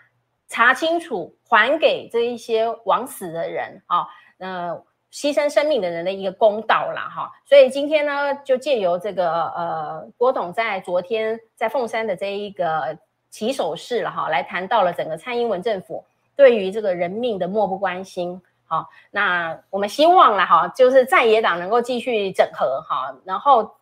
[0.48, 4.82] 查清楚还给这一些枉死的人啊，呃
[5.12, 7.30] 牺牲生命的人的一个公道啦哈。
[7.46, 12.98] 所以今天呢，就借由这个呃郭董在昨天在凤山的这一个。
[13.30, 16.04] 起手式了哈，来谈到了整个蔡英文政府
[16.36, 18.42] 对于这个人命的漠不关心。
[18.66, 23.74] 好，那我们希望了哈，就是在野党能够继续整合哈，然后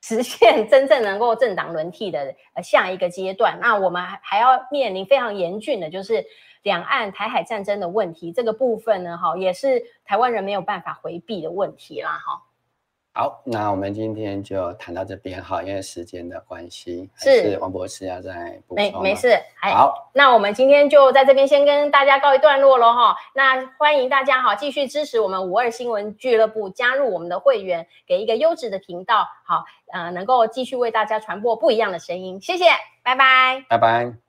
[0.00, 3.58] 实现真正能够政党轮替的下一个阶段。
[3.60, 6.24] 那我们还还要面临非常严峻的，就是
[6.62, 8.32] 两岸台海战争的问题。
[8.32, 12.42] 这个部分呢，哈，也是台湾人没有办法回避的问题啦，哈。
[13.14, 18.76] 好，那我们今天就谈到这边哈，因为时间的关系，是，是王博士要再补充。
[18.76, 23.14] 没没事，好，那我们今天就在这边先跟大家告一段落喽哈。
[23.34, 32.40] 那欢迎大家哈继续支持我们五二新闻俱乐部，加入我们的会员，给一个优质的频道，好，呃，能够继续为大家传播不一样的声音。
[32.40, 32.64] 谢谢，
[33.02, 34.21] 拜拜，拜拜。